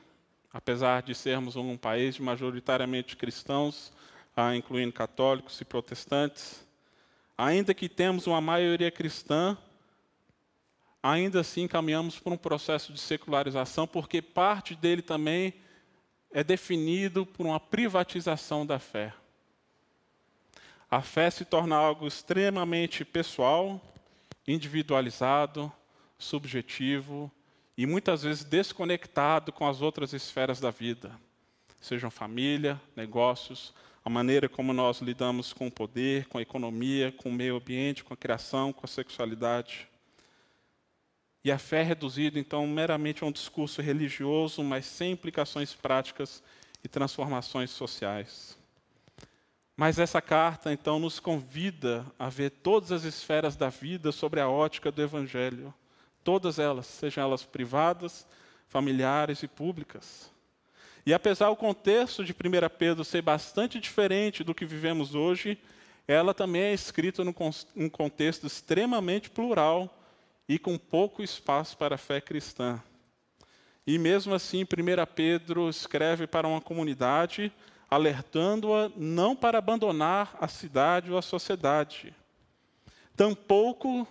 apesar 0.53 1.01
de 1.03 1.15
sermos 1.15 1.55
um 1.55 1.75
país 1.75 2.19
majoritariamente 2.19 3.15
cristãos, 3.15 3.91
ah, 4.35 4.55
incluindo 4.55 4.93
católicos 4.93 5.59
e 5.59 5.65
protestantes, 5.65 6.65
ainda 7.37 7.73
que 7.73 7.89
temos 7.89 8.27
uma 8.27 8.39
maioria 8.39 8.91
cristã, 8.91 9.57
ainda 11.01 11.41
assim 11.41 11.67
caminhamos 11.67 12.19
por 12.19 12.33
um 12.33 12.37
processo 12.37 12.93
de 12.93 12.99
secularização, 12.99 13.87
porque 13.87 14.21
parte 14.21 14.75
dele 14.75 15.01
também 15.01 15.53
é 16.31 16.43
definido 16.43 17.25
por 17.25 17.45
uma 17.45 17.59
privatização 17.59 18.65
da 18.65 18.77
fé. 18.77 19.13
A 20.89 21.01
fé 21.01 21.29
se 21.29 21.43
torna 21.43 21.75
algo 21.75 22.07
extremamente 22.07 23.03
pessoal, 23.03 23.81
individualizado, 24.47 25.71
subjetivo, 26.17 27.31
e 27.77 27.85
muitas 27.85 28.23
vezes 28.23 28.43
desconectado 28.43 29.51
com 29.51 29.67
as 29.67 29.81
outras 29.81 30.11
esferas 30.11 30.59
da 30.59 30.71
vida, 30.71 31.11
sejam 31.79 32.09
família, 32.09 32.81
negócios, 32.95 33.71
a 34.03 34.09
maneira 34.09 34.49
como 34.49 34.73
nós 34.73 34.99
lidamos 34.99 35.53
com 35.53 35.67
o 35.67 35.71
poder, 35.71 36.25
com 36.27 36.39
a 36.39 36.41
economia, 36.41 37.11
com 37.11 37.29
o 37.29 37.33
meio 37.33 37.57
ambiente, 37.57 38.03
com 38.03 38.13
a 38.13 38.17
criação, 38.17 38.73
com 38.73 38.85
a 38.85 38.87
sexualidade. 38.87 39.87
E 41.43 41.51
a 41.51 41.59
fé 41.59 41.81
é 41.81 41.83
reduzida, 41.83 42.39
então, 42.39 42.65
meramente 42.65 43.23
a 43.23 43.27
um 43.27 43.31
discurso 43.31 43.81
religioso, 43.81 44.63
mas 44.63 44.85
sem 44.85 45.11
implicações 45.11 45.75
práticas 45.75 46.41
e 46.83 46.87
transformações 46.87 47.69
sociais. 47.69 48.57
Mas 49.75 49.99
essa 49.99 50.21
carta, 50.21 50.73
então, 50.73 50.99
nos 50.99 51.19
convida 51.19 52.05
a 52.17 52.27
ver 52.27 52.49
todas 52.49 52.91
as 52.91 53.03
esferas 53.03 53.55
da 53.55 53.69
vida 53.69 54.11
sobre 54.11 54.39
a 54.39 54.49
ótica 54.49 54.91
do 54.91 55.01
Evangelho 55.01 55.73
Todas 56.27 56.59
elas, 56.59 56.87
sejam 56.87 57.23
elas 57.23 57.45
privadas, 57.45 58.27
familiares 58.67 59.43
e 59.43 59.47
públicas. 59.47 60.29
E 61.05 61.13
apesar 61.13 61.47
do 61.47 61.55
contexto 61.55 62.21
de 62.25 62.33
1 62.33 62.35
Pedro 62.77 63.05
ser 63.05 63.21
bastante 63.21 63.79
diferente 63.79 64.43
do 64.43 64.53
que 64.53 64.65
vivemos 64.65 65.15
hoje, 65.15 65.57
ela 66.05 66.33
também 66.33 66.63
é 66.63 66.73
escrita 66.73 67.23
num 67.23 67.89
contexto 67.89 68.45
extremamente 68.45 69.29
plural 69.29 69.89
e 70.49 70.59
com 70.59 70.77
pouco 70.77 71.23
espaço 71.23 71.77
para 71.77 71.95
a 71.95 71.97
fé 71.97 72.19
cristã. 72.19 72.83
E 73.87 73.97
mesmo 73.97 74.33
assim, 74.33 74.63
1 74.63 74.65
Pedro 75.15 75.69
escreve 75.69 76.27
para 76.27 76.45
uma 76.45 76.59
comunidade, 76.59 77.53
alertando-a 77.89 78.91
não 78.97 79.33
para 79.33 79.59
abandonar 79.59 80.37
a 80.41 80.49
cidade 80.49 81.09
ou 81.09 81.17
a 81.17 81.21
sociedade, 81.21 82.13
tampouco 83.15 84.05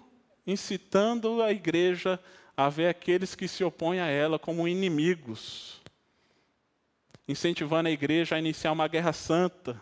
incitando 0.46 1.42
a 1.42 1.50
igreja 1.50 2.20
a 2.56 2.68
ver 2.68 2.88
aqueles 2.88 3.34
que 3.34 3.48
se 3.48 3.64
opõem 3.64 4.00
a 4.00 4.06
ela 4.06 4.38
como 4.38 4.68
inimigos, 4.68 5.80
incentivando 7.28 7.88
a 7.88 7.92
igreja 7.92 8.36
a 8.36 8.38
iniciar 8.38 8.72
uma 8.72 8.88
guerra 8.88 9.12
santa 9.12 9.80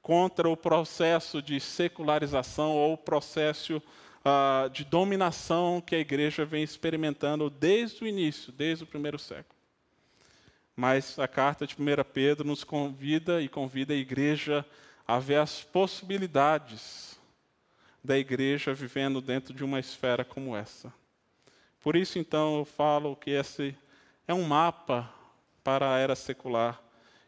contra 0.00 0.48
o 0.48 0.56
processo 0.56 1.42
de 1.42 1.60
secularização 1.60 2.72
ou 2.72 2.94
o 2.94 2.98
processo 2.98 3.76
uh, 3.76 4.70
de 4.70 4.84
dominação 4.84 5.80
que 5.80 5.94
a 5.94 5.98
igreja 5.98 6.44
vem 6.44 6.62
experimentando 6.62 7.50
desde 7.50 8.04
o 8.04 8.06
início, 8.06 8.52
desde 8.52 8.84
o 8.84 8.86
primeiro 8.86 9.18
século. 9.18 9.56
Mas 10.74 11.18
a 11.18 11.26
carta 11.26 11.66
de 11.66 11.74
1 11.74 11.84
Pedro 12.12 12.46
nos 12.46 12.62
convida 12.62 13.40
e 13.40 13.48
convida 13.48 13.94
a 13.94 13.96
igreja 13.96 14.64
a 15.06 15.18
ver 15.18 15.36
as 15.36 15.62
possibilidades 15.62 17.15
da 18.06 18.16
igreja 18.16 18.72
vivendo 18.72 19.20
dentro 19.20 19.52
de 19.52 19.62
uma 19.64 19.78
esfera 19.78 20.24
como 20.24 20.56
essa. 20.56 20.92
Por 21.80 21.94
isso, 21.94 22.18
então, 22.18 22.58
eu 22.58 22.64
falo 22.64 23.14
que 23.16 23.30
esse 23.30 23.76
é 24.26 24.32
um 24.32 24.44
mapa 24.44 25.12
para 25.62 25.94
a 25.94 25.98
era 25.98 26.16
secular 26.16 26.80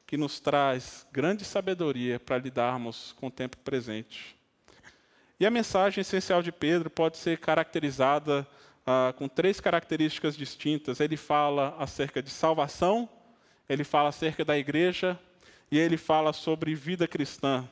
que 0.06 0.16
nos 0.16 0.40
traz 0.40 1.06
grande 1.12 1.44
sabedoria 1.44 2.18
para 2.18 2.38
lidarmos 2.38 3.12
com 3.20 3.26
o 3.26 3.30
tempo 3.30 3.58
presente. 3.58 4.34
E 5.38 5.44
a 5.44 5.50
mensagem 5.50 6.00
essencial 6.00 6.42
de 6.42 6.50
Pedro 6.50 6.88
pode 6.88 7.18
ser 7.18 7.38
caracterizada 7.38 8.48
ah, 8.86 9.12
com 9.18 9.28
três 9.28 9.60
características 9.60 10.34
distintas. 10.34 10.98
Ele 10.98 11.16
fala 11.16 11.76
acerca 11.78 12.22
de 12.22 12.30
salvação, 12.30 13.06
ele 13.68 13.84
fala 13.84 14.08
acerca 14.08 14.44
da 14.46 14.56
igreja 14.56 15.18
e 15.70 15.78
ele 15.78 15.98
fala 15.98 16.32
sobre 16.32 16.74
vida 16.74 17.06
cristã. 17.06 17.68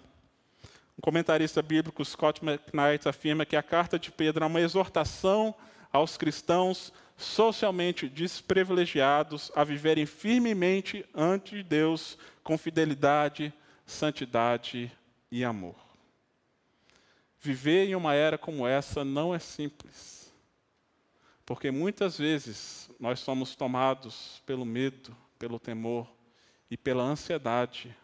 Um 0.99 1.03
comentarista 1.03 1.61
bíblico, 1.61 2.05
Scott 2.05 2.43
McKnight, 2.43 3.09
afirma 3.09 3.45
que 3.45 3.57
a 3.57 3.63
carta 3.63 3.99
de 3.99 4.11
Pedro 4.11 4.45
é 4.45 4.47
uma 4.47 4.61
exortação 4.61 5.55
aos 5.93 6.17
cristãos 6.17 6.93
socialmente 7.17 8.09
desprivilegiados 8.09 9.51
a 9.55 9.65
viverem 9.65 10.07
firmemente 10.07 11.05
ante 11.15 11.63
Deus 11.63 12.19
com 12.43 12.57
fidelidade, 12.57 13.53
santidade 13.85 14.91
e 15.31 15.45
amor. 15.45 15.77
Viver 17.39 17.89
em 17.89 17.95
uma 17.95 18.15
era 18.15 18.37
como 18.39 18.67
essa 18.67 19.05
não 19.05 19.35
é 19.35 19.39
simples, 19.39 20.33
porque 21.45 21.71
muitas 21.71 22.19
vezes 22.19 22.91
nós 22.99 23.21
somos 23.21 23.55
tomados 23.55 24.43
pelo 24.47 24.65
medo, 24.65 25.17
pelo 25.39 25.59
temor 25.59 26.11
e 26.71 26.77
pela 26.77 27.05
ansiedade 27.05 27.95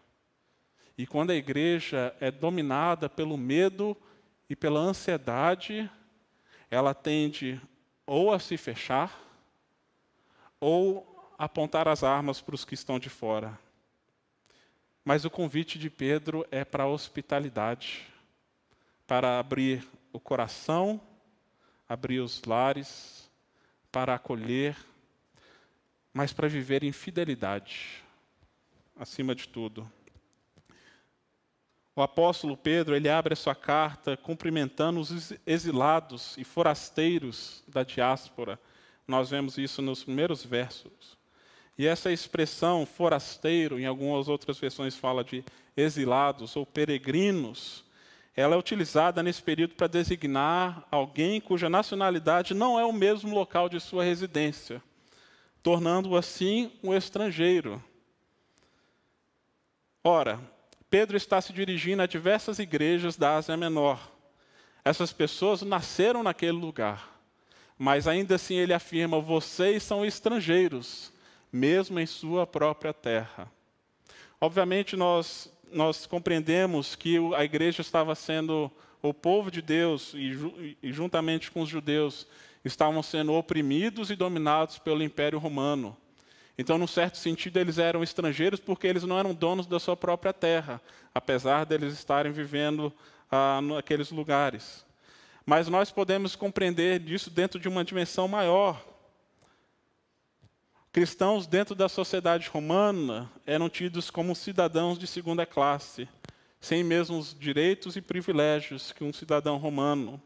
e 0.97 1.07
quando 1.07 1.31
a 1.31 1.35
igreja 1.35 2.15
é 2.21 2.31
dominada 2.31 3.09
pelo 3.09 3.37
medo 3.37 3.97
e 4.49 4.55
pela 4.55 4.81
ansiedade, 4.81 5.91
ela 6.71 6.95
tende 6.95 7.61
ou 8.07 8.33
a 8.33 8.39
se 8.39 8.57
fechar, 8.57 9.19
ou 10.61 11.35
apontar 11.39 11.89
as 11.89 12.05
armas 12.05 12.41
para 12.41 12.55
os 12.55 12.65
que 12.65 12.75
estão 12.75 12.99
de 12.99 13.09
fora. 13.09 13.59
Mas 15.05 15.25
o 15.25 15.31
convite 15.31 15.79
de 15.79 15.91
Pedro 15.91 16.47
é 16.51 16.65
para 16.65 16.85
a 16.85 16.89
hospitalidade, 16.89 18.07
para 19.07 19.39
abrir 19.39 19.87
o 20.13 20.21
coração, 20.21 21.01
abrir 21.89 22.21
os 22.21 22.43
lares, 22.45 23.31
para 23.91 24.15
acolher, 24.15 24.77
mas 26.13 26.33
para 26.33 26.49
viver 26.49 26.85
em 26.85 26.93
fidelidade, 26.93 28.03
acima 28.97 29.35
de 29.35 29.49
tudo. 29.49 29.91
O 31.95 32.01
apóstolo 32.01 32.57
Pedro, 32.57 32.97
ele 32.97 33.09
abre 33.09 33.35
a 33.35 33.37
sua 33.37 33.55
carta 33.55 34.17
cumprimentando 34.17 34.99
os 34.99 35.33
exilados 35.47 36.37
e 36.39 36.45
forasteiros 36.45 37.63
da 37.69 37.83
diáspora. 37.83 38.59
Nós 39.07 39.29
vemos 39.29 39.59
isso 39.59 39.83
nos 39.83 40.03
primeiros 40.03 40.43
versos. 40.43 41.19
E 41.77 41.87
essa 41.87 42.11
expressão 42.11 42.87
forasteiro, 42.87 43.79
em 43.79 43.85
algumas 43.85 44.27
outras 44.29 44.59
versões 44.59 44.97
fala 44.97 45.23
de 45.23 45.45
exilados 45.77 46.57
ou 46.57 46.65
peregrinos, 46.65 47.85
ela 48.35 48.55
é 48.55 48.59
utilizada 48.59 49.23
nesse 49.23 49.43
período 49.43 49.75
para 49.75 49.87
designar 49.87 50.87
alguém 50.91 51.41
cuja 51.41 51.69
nacionalidade 51.69 52.55
não 52.55 52.81
é 52.81 52.85
o 52.85 52.93
mesmo 52.93 53.35
local 53.35 53.69
de 53.69 53.79
sua 53.79 54.05
residência, 54.05 54.83
tornando-o 55.63 56.17
assim 56.17 56.73
um 56.83 56.95
estrangeiro. 56.95 57.83
Ora, 60.03 60.41
Pedro 60.93 61.17
está 61.17 61.41
se 61.41 61.55
dirigindo 61.55 62.03
a 62.03 62.07
diversas 62.07 62.59
igrejas 62.59 63.17
da 63.17 63.37
Ásia 63.37 63.57
Menor. 63.57 64.13
Essas 64.85 65.11
pessoas 65.11 65.63
nasceram 65.63 66.23
naquele 66.23 66.53
lugar, 66.53 67.19
mas 67.79 68.07
ainda 68.07 68.35
assim 68.35 68.57
ele 68.57 68.75
afirma: 68.75 69.19
vocês 69.19 69.83
são 69.83 70.05
estrangeiros, 70.05 71.11
mesmo 71.51 71.99
em 71.99 72.05
sua 72.05 72.47
própria 72.47 72.93
terra. 72.93 73.51
Obviamente, 74.39 74.95
nós, 74.95 75.51
nós 75.73 76.05
compreendemos 76.05 76.95
que 76.95 77.17
a 77.35 77.43
igreja 77.43 77.81
estava 77.81 78.15
sendo, 78.15 78.71
o 79.01 79.15
povo 79.15 79.51
de 79.51 79.63
Deus, 79.63 80.13
e, 80.13 80.77
e 80.83 80.93
juntamente 80.93 81.51
com 81.51 81.63
os 81.63 81.71
judeus, 81.71 82.27
estavam 82.63 83.03
sendo 83.03 83.33
oprimidos 83.33 84.11
e 84.11 84.15
dominados 84.15 84.79
pelo 84.79 85.03
Império 85.03 85.39
Romano. 85.39 85.97
Então, 86.57 86.77
num 86.77 86.87
certo 86.87 87.17
sentido, 87.17 87.59
eles 87.59 87.79
eram 87.79 88.03
estrangeiros 88.03 88.61
porque 88.61 88.87
eles 88.87 89.05
não 89.05 89.19
eram 89.19 89.35
donos 89.35 89.67
da 89.67 89.81
sua 89.81 89.97
própria 89.97 90.33
terra, 90.33 90.81
apesar 91.15 91.65
deles 91.65 91.95
estarem 91.95 92.31
vivendo 92.31 92.93
ah, 93.31 93.61
naqueles 93.63 94.11
lugares. 94.11 94.85
Mas 95.47 95.69
nós 95.69 95.91
podemos 95.91 96.37
compreender 96.37 97.01
disso 97.01 97.31
dentro 97.31 97.59
de 97.59 97.69
uma 97.69 97.85
dimensão 97.85 98.29
maior. 98.29 98.85
Cristãos 100.93 101.47
dentro 101.47 101.75
da 101.75 101.89
sociedade 101.89 102.49
romana 102.51 103.31
eram 103.47 103.69
tidos 103.71 104.11
como 104.11 104.37
cidadãos 104.37 104.99
de 104.99 105.07
segunda 105.07 105.47
classe, 105.47 106.07
sem 106.61 106.85
mesmos 106.85 107.35
direitos 107.37 107.97
e 107.97 108.03
privilégios 108.03 108.93
que 108.93 109.03
um 109.03 109.13
cidadão 109.13 109.57
romano. 109.57 110.23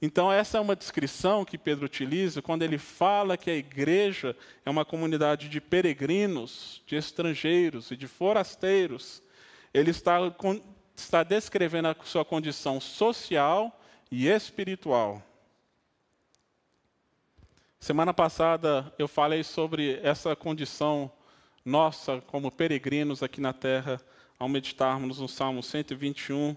Então, 0.00 0.30
essa 0.30 0.58
é 0.58 0.60
uma 0.60 0.76
descrição 0.76 1.44
que 1.44 1.56
Pedro 1.56 1.86
utiliza 1.86 2.42
quando 2.42 2.62
ele 2.62 2.76
fala 2.76 3.36
que 3.36 3.50
a 3.50 3.56
igreja 3.56 4.36
é 4.64 4.68
uma 4.68 4.84
comunidade 4.84 5.48
de 5.48 5.60
peregrinos, 5.60 6.82
de 6.86 6.96
estrangeiros 6.96 7.90
e 7.90 7.96
de 7.96 8.06
forasteiros. 8.06 9.22
Ele 9.72 9.90
está, 9.90 10.18
está 10.94 11.22
descrevendo 11.22 11.88
a 11.88 11.96
sua 12.04 12.24
condição 12.24 12.78
social 12.78 13.80
e 14.10 14.28
espiritual. 14.28 15.22
Semana 17.80 18.12
passada 18.12 18.92
eu 18.98 19.08
falei 19.08 19.42
sobre 19.42 19.98
essa 20.02 20.36
condição 20.36 21.10
nossa 21.64 22.20
como 22.26 22.50
peregrinos 22.50 23.22
aqui 23.22 23.40
na 23.40 23.52
terra, 23.52 24.00
ao 24.38 24.48
meditarmos 24.48 25.20
no 25.20 25.28
Salmo 25.28 25.62
121 25.62 26.56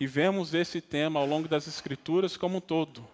e 0.00 0.06
vemos 0.06 0.54
esse 0.54 0.80
tema 0.80 1.18
ao 1.18 1.26
longo 1.26 1.48
das 1.48 1.66
Escrituras 1.66 2.36
como 2.36 2.58
um 2.58 2.60
todo. 2.60 3.06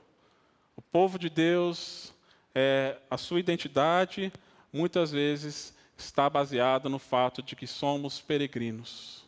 O 0.76 0.82
povo 0.82 1.18
de 1.18 1.30
Deus, 1.30 2.12
é, 2.54 2.98
a 3.10 3.16
sua 3.16 3.40
identidade, 3.40 4.32
muitas 4.72 5.10
vezes 5.12 5.74
está 5.96 6.28
baseada 6.28 6.88
no 6.88 6.98
fato 6.98 7.42
de 7.42 7.56
que 7.56 7.66
somos 7.66 8.20
peregrinos. 8.20 9.24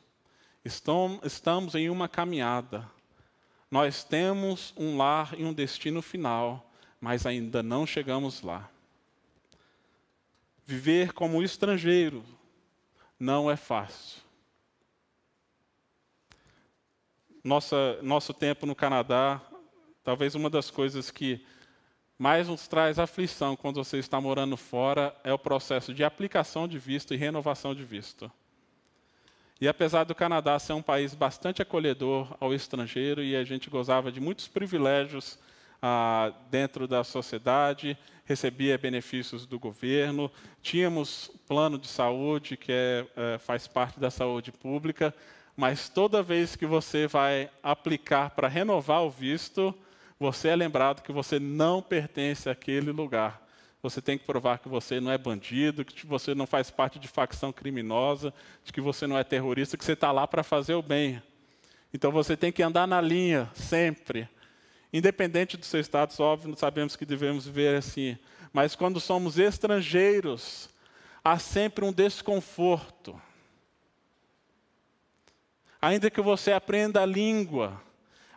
Estamos 0.64 1.74
em 1.74 1.88
uma 1.88 2.08
caminhada. 2.08 2.90
Nós 3.70 4.04
temos 4.04 4.74
um 4.76 4.96
lar 4.96 5.34
e 5.38 5.44
um 5.44 5.52
destino 5.52 6.02
final, 6.02 6.70
mas 7.00 7.24
ainda 7.24 7.62
não 7.62 7.86
chegamos 7.86 8.42
lá. 8.42 8.68
Viver 10.66 11.12
como 11.12 11.42
estrangeiro 11.42 12.24
não 13.18 13.50
é 13.50 13.56
fácil. 13.56 14.25
Nossa, 17.46 17.96
nosso 18.02 18.34
tempo 18.34 18.66
no 18.66 18.74
Canadá, 18.74 19.40
talvez 20.02 20.34
uma 20.34 20.50
das 20.50 20.68
coisas 20.68 21.12
que 21.12 21.46
mais 22.18 22.48
nos 22.48 22.66
traz 22.66 22.98
aflição 22.98 23.54
quando 23.54 23.76
você 23.76 23.98
está 23.98 24.20
morando 24.20 24.56
fora 24.56 25.14
é 25.22 25.32
o 25.32 25.38
processo 25.38 25.94
de 25.94 26.02
aplicação 26.02 26.66
de 26.66 26.76
visto 26.76 27.14
e 27.14 27.16
renovação 27.16 27.72
de 27.72 27.84
visto. 27.84 28.30
E 29.60 29.68
apesar 29.68 30.02
do 30.02 30.14
Canadá 30.14 30.58
ser 30.58 30.72
um 30.72 30.82
país 30.82 31.14
bastante 31.14 31.62
acolhedor 31.62 32.36
ao 32.40 32.52
estrangeiro 32.52 33.22
e 33.22 33.36
a 33.36 33.44
gente 33.44 33.70
gozava 33.70 34.10
de 34.10 34.20
muitos 34.20 34.48
privilégios 34.48 35.38
ah, 35.80 36.32
dentro 36.50 36.88
da 36.88 37.04
sociedade, 37.04 37.96
recebia 38.24 38.76
benefícios 38.76 39.46
do 39.46 39.56
governo, 39.56 40.32
tínhamos 40.60 41.30
plano 41.46 41.78
de 41.78 41.86
saúde 41.86 42.56
que 42.56 42.72
é, 42.72 43.06
é, 43.16 43.38
faz 43.38 43.68
parte 43.68 44.00
da 44.00 44.10
saúde 44.10 44.50
pública, 44.50 45.14
mas 45.56 45.88
toda 45.88 46.22
vez 46.22 46.54
que 46.54 46.66
você 46.66 47.06
vai 47.06 47.50
aplicar 47.62 48.30
para 48.30 48.46
renovar 48.46 49.02
o 49.02 49.10
visto, 49.10 49.74
você 50.20 50.48
é 50.48 50.56
lembrado 50.56 51.02
que 51.02 51.12
você 51.12 51.40
não 51.40 51.80
pertence 51.80 52.50
àquele 52.50 52.92
lugar. 52.92 53.42
Você 53.82 54.02
tem 54.02 54.18
que 54.18 54.24
provar 54.26 54.58
que 54.58 54.68
você 54.68 55.00
não 55.00 55.10
é 55.10 55.16
bandido, 55.16 55.84
que 55.84 56.06
você 56.06 56.34
não 56.34 56.46
faz 56.46 56.70
parte 56.70 56.98
de 56.98 57.08
facção 57.08 57.52
criminosa, 57.52 58.34
de 58.64 58.72
que 58.72 58.80
você 58.80 59.06
não 59.06 59.16
é 59.16 59.24
terrorista, 59.24 59.76
que 59.78 59.84
você 59.84 59.92
está 59.92 60.12
lá 60.12 60.26
para 60.26 60.42
fazer 60.42 60.74
o 60.74 60.82
bem. 60.82 61.22
Então 61.92 62.12
você 62.12 62.36
tem 62.36 62.52
que 62.52 62.62
andar 62.62 62.86
na 62.86 63.00
linha, 63.00 63.50
sempre. 63.54 64.28
Independente 64.92 65.56
do 65.56 65.64
seu 65.64 65.80
status, 65.80 66.20
óbvio, 66.20 66.54
sabemos 66.56 66.96
que 66.96 67.06
devemos 67.06 67.46
viver 67.46 67.76
assim. 67.76 68.18
Mas 68.52 68.74
quando 68.74 69.00
somos 69.00 69.38
estrangeiros, 69.38 70.68
há 71.24 71.38
sempre 71.38 71.84
um 71.84 71.92
desconforto 71.92 73.18
ainda 75.80 76.10
que 76.10 76.20
você 76.20 76.52
aprenda 76.52 77.02
a 77.02 77.06
língua, 77.06 77.80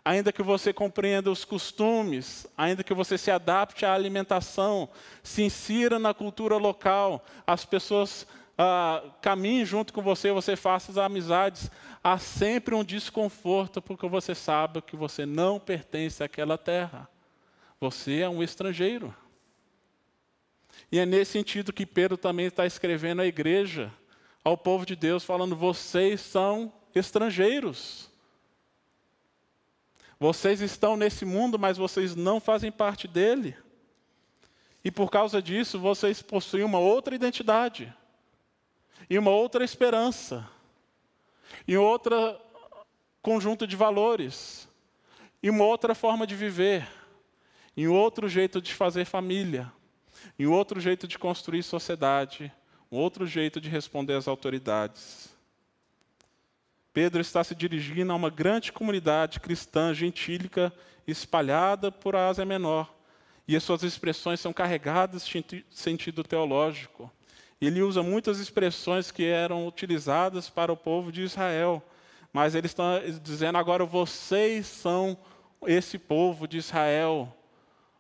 ainda 0.04 0.32
que 0.32 0.41
você 0.41 0.73
compreenda 0.73 1.32
os 1.32 1.45
costumes, 1.45 2.47
ainda 2.58 2.84
que 2.84 2.93
você 2.93 3.17
se 3.17 3.30
adapte 3.30 3.86
à 3.86 3.93
alimentação, 3.93 4.89
se 5.21 5.43
insira 5.43 5.99
na 5.99 6.13
cultura 6.13 6.58
local, 6.58 7.23
as 7.45 7.65
pessoas 7.65 8.25
ah, 8.58 9.04
caminhem 9.21 9.65
junto 9.65 9.93
com 9.93 10.02
você, 10.02 10.32
você 10.32 10.56
faça 10.56 10.91
as 10.91 10.97
amizades, 10.97 11.69
há 12.04 12.17
sempre 12.17 12.75
um 12.75 12.84
desconforto 12.84 13.82
porque 13.82 14.08
você 14.08 14.36
sabe 14.36 14.82
que 14.82 14.95
você 14.95 15.25
não 15.25 15.60
pertence 15.60 16.23
àquela 16.23 16.58
terra. 16.58 17.08
Você 17.80 18.19
é 18.19 18.28
um 18.30 18.43
estrangeiro. 18.43 19.15
E 20.91 20.99
é 20.99 21.06
nesse 21.06 21.32
sentido 21.32 21.71
que 21.71 21.86
Pedro 21.86 22.17
também 22.17 22.47
está 22.47 22.65
escrevendo 22.65 23.21
à 23.21 23.25
igreja, 23.25 23.91
ao 24.43 24.58
povo 24.58 24.86
de 24.86 24.95
Deus, 24.95 25.23
falando: 25.23 25.56
vocês 25.56 26.19
são 26.19 26.73
estrangeiros. 26.93 28.10
Vocês 30.19 30.60
estão 30.62 30.97
nesse 30.97 31.23
mundo, 31.23 31.58
mas 31.58 31.78
vocês 31.78 32.15
não 32.15 32.39
fazem 32.39 32.71
parte 32.71 33.08
dele. 33.08 33.56
E 34.84 34.91
por 34.91 35.10
causa 35.10 35.41
disso, 35.41 35.80
vocês 35.80 36.21
possuem 36.21 36.63
uma 36.63 36.80
outra 36.80 37.15
identidade, 37.15 37.93
e 39.10 39.17
uma 39.17 39.32
outra 39.32 39.63
esperança, 39.63 40.49
e 41.67 41.78
outro 41.78 42.15
conjunto 43.21 43.67
de 43.67 43.75
valores, 43.75 44.67
e 45.41 45.49
uma 45.49 45.65
outra 45.65 45.93
forma 45.93 46.25
de 46.25 46.36
viver, 46.36 46.88
e 47.75 47.88
um 47.88 47.93
outro 47.93 48.28
jeito 48.28 48.62
de 48.62 48.73
fazer 48.73 49.06
família, 49.06 49.71
e 50.38 50.47
um 50.47 50.54
outro 50.54 50.80
jeito 50.80 51.08
de 51.08 51.17
construir 51.17 51.63
sociedade, 51.63 52.52
um 52.91 52.97
outro 52.97 53.25
jeito 53.25 53.60
de 53.60 53.69
responder 53.69 54.13
às 54.13 54.28
autoridades. 54.28 55.38
Pedro 56.93 57.21
está 57.21 57.43
se 57.43 57.54
dirigindo 57.54 58.12
a 58.12 58.15
uma 58.15 58.30
grande 58.30 58.71
comunidade 58.71 59.39
cristã 59.39 59.93
gentílica 59.93 60.73
espalhada 61.08 61.91
por 61.91 62.15
Ásia 62.15 62.45
Menor. 62.45 62.93
E 63.47 63.56
as 63.56 63.63
suas 63.63 63.84
expressões 63.84 64.39
são 64.39 64.54
carregadas 64.54 65.25
de 65.25 65.65
sentido 65.69 66.23
teológico. 66.23 67.12
Ele 67.62 67.82
usa 67.82 68.02
muitas 68.02 68.39
expressões 68.39 69.12
que 69.12 69.25
eram 69.25 69.67
utilizadas 69.67 70.49
para 70.49 70.71
o 70.71 70.78
povo 70.78 71.12
de 71.12 71.21
Israel. 71.21 71.84
Mas 72.32 72.56
ele 72.56 72.67
está 72.67 72.99
dizendo 73.21 73.58
agora: 73.58 73.86
vocês 73.86 74.65
são 74.65 75.17
esse 75.65 75.97
povo 75.97 76.47
de 76.47 76.58
Israel, 76.58 77.36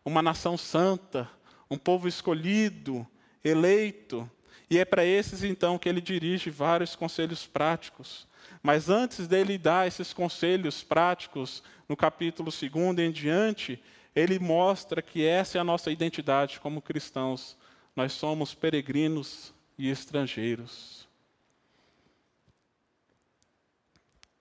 uma 0.05 0.21
nação 0.21 0.57
santa, 0.57 1.29
um 1.69 1.77
povo 1.77 2.07
escolhido, 2.07 3.05
eleito. 3.43 4.29
E 4.69 4.77
é 4.77 4.85
para 4.85 5.05
esses 5.05 5.43
então 5.43 5.77
que 5.77 5.87
ele 5.87 6.01
dirige 6.01 6.49
vários 6.49 6.95
conselhos 6.95 7.45
práticos. 7.45 8.27
Mas 8.63 8.89
antes 8.89 9.27
dele 9.27 9.57
dar 9.57 9.87
esses 9.87 10.13
conselhos 10.13 10.83
práticos, 10.83 11.61
no 11.87 11.95
capítulo 11.95 12.51
2 12.51 12.99
em 12.99 13.11
diante, 13.11 13.81
ele 14.15 14.39
mostra 14.39 15.01
que 15.01 15.25
essa 15.25 15.57
é 15.57 15.61
a 15.61 15.63
nossa 15.63 15.91
identidade 15.91 16.59
como 16.59 16.81
cristãos. 16.81 17.57
Nós 17.95 18.13
somos 18.13 18.53
peregrinos 18.53 19.53
e 19.77 19.89
estrangeiros. 19.89 21.07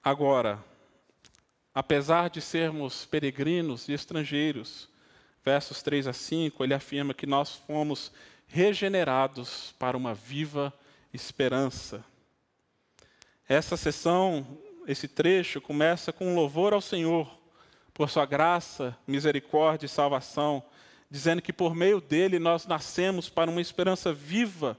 Agora, 0.02 0.64
apesar 1.74 2.30
de 2.30 2.40
sermos 2.40 3.04
peregrinos 3.04 3.88
e 3.88 3.92
estrangeiros, 3.92 4.88
versos 5.44 5.82
3 5.82 6.06
a 6.06 6.12
5, 6.12 6.64
ele 6.64 6.74
afirma 6.74 7.14
que 7.14 7.26
nós 7.26 7.54
fomos 7.54 8.12
regenerados 8.48 9.74
para 9.78 9.96
uma 9.96 10.14
viva 10.14 10.72
esperança. 11.12 12.04
Essa 13.48 13.76
sessão, 13.76 14.58
esse 14.86 15.06
trecho, 15.06 15.60
começa 15.60 16.12
com 16.12 16.26
um 16.26 16.34
louvor 16.34 16.72
ao 16.72 16.80
Senhor 16.80 17.38
por 17.94 18.10
sua 18.10 18.26
graça, 18.26 18.96
misericórdia 19.06 19.86
e 19.86 19.88
salvação, 19.88 20.62
dizendo 21.10 21.42
que 21.42 21.52
por 21.52 21.74
meio 21.74 22.00
dele 22.00 22.38
nós 22.38 22.66
nascemos 22.66 23.28
para 23.28 23.50
uma 23.50 23.60
esperança 23.60 24.12
viva 24.12 24.78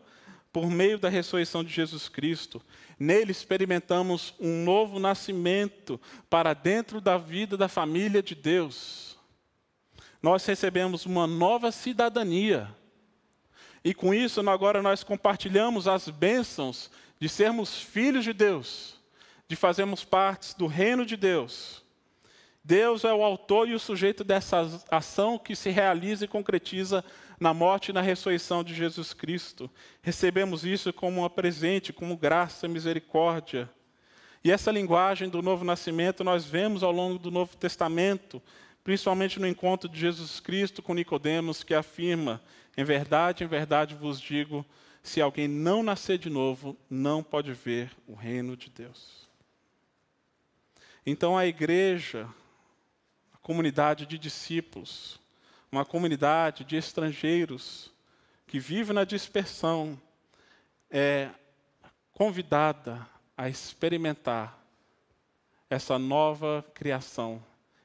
por 0.52 0.70
meio 0.70 0.98
da 0.98 1.10
ressurreição 1.10 1.64
de 1.64 1.72
Jesus 1.72 2.10
Cristo. 2.10 2.62
Nele 3.00 3.32
experimentamos 3.32 4.34
um 4.40 4.64
novo 4.64 5.00
nascimento 5.00 6.00
para 6.30 6.54
dentro 6.54 7.00
da 7.00 7.18
vida 7.18 7.56
da 7.56 7.68
família 7.68 8.22
de 8.22 8.36
Deus. 8.36 9.18
Nós 10.22 10.46
recebemos 10.46 11.06
uma 11.06 11.26
nova 11.26 11.72
cidadania. 11.72 12.76
E 13.84 13.94
com 13.94 14.14
isso, 14.14 14.48
agora 14.50 14.82
nós 14.82 15.04
compartilhamos 15.04 15.88
as 15.88 16.10
bênçãos 16.10 16.90
de 17.20 17.28
sermos 17.30 17.82
filhos 17.82 18.24
de 18.24 18.34
Deus, 18.34 18.96
de 19.48 19.56
fazermos 19.56 20.04
parte 20.04 20.58
do 20.58 20.68
reino 20.68 21.06
de 21.06 21.18
Deus. 21.18 21.84
Deus 22.64 23.04
é 23.04 23.14
o 23.14 23.24
autor 23.24 23.68
e 23.68 23.74
o 23.74 23.80
sujeito 23.80 24.24
dessa 24.24 24.62
ação 24.92 25.40
que 25.40 25.56
se 25.56 25.70
realiza 25.70 26.26
e 26.26 26.28
concretiza 26.28 27.04
na 27.40 27.54
morte 27.54 27.90
e 27.90 27.94
na 27.94 28.02
ressurreição 28.02 28.64
de 28.64 28.76
Jesus 28.76 29.14
Cristo. 29.14 29.70
Recebemos 30.02 30.66
isso 30.66 30.92
como 30.92 31.26
um 31.26 31.30
presente, 31.30 31.94
como 31.94 32.18
graça 32.18 32.66
e 32.66 32.70
misericórdia. 32.70 33.70
E 34.44 34.52
essa 34.52 34.72
linguagem 34.72 35.30
do 35.30 35.42
novo 35.42 35.66
nascimento 35.66 36.24
nós 36.24 36.46
vemos 36.46 36.84
ao 36.84 36.92
longo 36.92 37.18
do 37.18 37.32
Novo 37.32 37.58
Testamento, 37.58 38.42
principalmente 38.84 39.40
no 39.40 39.48
encontro 39.48 39.90
de 39.90 40.00
Jesus 40.00 40.40
Cristo 40.40 40.82
com 40.82 40.94
Nicodemos, 40.94 41.64
que 41.64 41.74
afirma: 41.74 42.42
"Em 42.80 42.84
verdade, 42.86 43.44
em 43.44 43.48
verdade 43.48 43.94
vos 43.94 44.22
digo, 44.22 44.66
se 45.04 45.20
alguém 45.20 45.50
não 45.50 45.84
nascer 45.84 46.18
de 46.18 46.30
novo, 46.30 46.78
não 46.90 47.22
pode 47.22 47.52
ver 47.52 47.92
o 48.08 48.14
reino 48.14 48.56
de 48.56 48.70
Deus." 48.70 49.28
Então 51.06 51.38
a 51.38 51.46
igreja, 51.46 52.26
a 53.34 53.38
comunidade 53.40 54.06
de 54.06 54.18
discípulos, 54.18 55.20
uma 55.70 55.84
comunidade 55.84 56.64
de 56.64 56.78
estrangeiros 56.78 57.92
que 58.48 58.60
vive 58.62 58.94
na 58.94 59.04
dispersão, 59.04 60.00
é 60.90 61.30
convidada 62.14 63.06
a 63.36 63.50
experimentar 63.50 64.58
essa 65.70 66.00
nova 66.00 66.66
criação, 66.74 67.44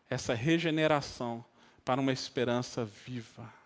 essa 0.09 0.35
regeneração 0.35 1.45
para 1.85 2.01
uma 2.01 2.13
esperança 2.13 2.85
viva. 2.85 3.64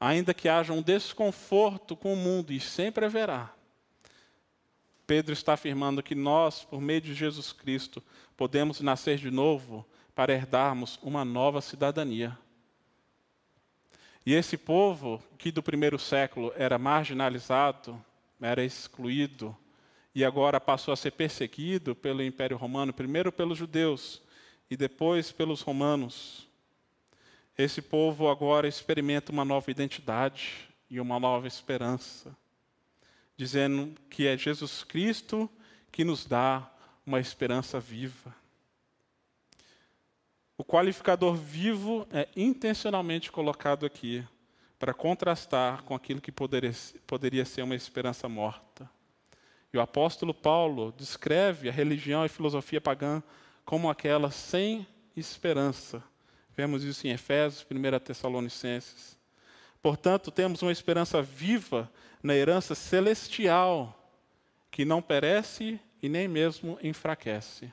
Ainda 0.00 0.32
que 0.32 0.48
haja 0.48 0.72
um 0.72 0.80
desconforto 0.80 1.94
com 1.94 2.14
o 2.14 2.16
mundo, 2.16 2.52
e 2.52 2.58
sempre 2.58 3.04
haverá, 3.04 3.52
Pedro 5.06 5.32
está 5.32 5.54
afirmando 5.54 6.04
que 6.04 6.14
nós, 6.14 6.62
por 6.62 6.80
meio 6.80 7.00
de 7.00 7.12
Jesus 7.14 7.52
Cristo, 7.52 8.00
podemos 8.36 8.80
nascer 8.80 9.18
de 9.18 9.28
novo 9.28 9.84
para 10.14 10.32
herdarmos 10.32 11.00
uma 11.02 11.24
nova 11.24 11.60
cidadania. 11.60 12.38
E 14.24 14.32
esse 14.32 14.56
povo, 14.56 15.20
que 15.36 15.50
do 15.50 15.64
primeiro 15.64 15.98
século 15.98 16.52
era 16.54 16.78
marginalizado, 16.78 18.00
era 18.40 18.64
excluído, 18.64 19.56
e 20.14 20.24
agora 20.24 20.60
passou 20.60 20.92
a 20.94 20.96
ser 20.96 21.10
perseguido 21.10 21.96
pelo 21.96 22.22
Império 22.22 22.56
Romano, 22.56 22.92
primeiro 22.92 23.32
pelos 23.32 23.58
judeus 23.58 24.22
e 24.70 24.76
depois 24.76 25.32
pelos 25.32 25.60
romanos. 25.60 26.48
Esse 27.56 27.82
povo 27.82 28.28
agora 28.28 28.66
experimenta 28.66 29.32
uma 29.32 29.44
nova 29.44 29.70
identidade 29.70 30.68
e 30.88 31.00
uma 31.00 31.20
nova 31.20 31.46
esperança, 31.46 32.36
dizendo 33.36 33.94
que 34.08 34.26
é 34.26 34.36
Jesus 34.36 34.82
Cristo 34.82 35.48
que 35.92 36.04
nos 36.04 36.24
dá 36.24 36.70
uma 37.04 37.20
esperança 37.20 37.78
viva. 37.78 38.34
O 40.56 40.64
qualificador 40.64 41.34
vivo 41.34 42.06
é 42.12 42.28
intencionalmente 42.36 43.32
colocado 43.32 43.86
aqui 43.86 44.24
para 44.78 44.94
contrastar 44.94 45.82
com 45.82 45.94
aquilo 45.94 46.20
que 46.20 46.32
poderia, 46.32 47.44
ser 47.44 47.62
uma 47.62 47.74
esperança 47.74 48.28
morta. 48.28 48.88
E 49.72 49.78
o 49.78 49.80
apóstolo 49.80 50.34
Paulo 50.34 50.92
descreve 50.96 51.68
a 51.68 51.72
religião 51.72 52.24
e 52.24 52.28
filosofia 52.28 52.80
pagã 52.80 53.22
como 53.64 53.90
aquela 53.90 54.30
sem 54.30 54.86
esperança. 55.16 56.02
Vemos 56.56 56.84
isso 56.84 57.06
em 57.06 57.10
Efésios, 57.10 57.66
1 57.70 57.98
Tessalonicenses. 58.00 59.18
Portanto, 59.82 60.30
temos 60.30 60.62
uma 60.62 60.72
esperança 60.72 61.22
viva 61.22 61.90
na 62.22 62.34
herança 62.34 62.74
celestial, 62.74 63.96
que 64.70 64.84
não 64.84 65.00
perece 65.00 65.80
e 66.02 66.08
nem 66.08 66.28
mesmo 66.28 66.78
enfraquece. 66.82 67.72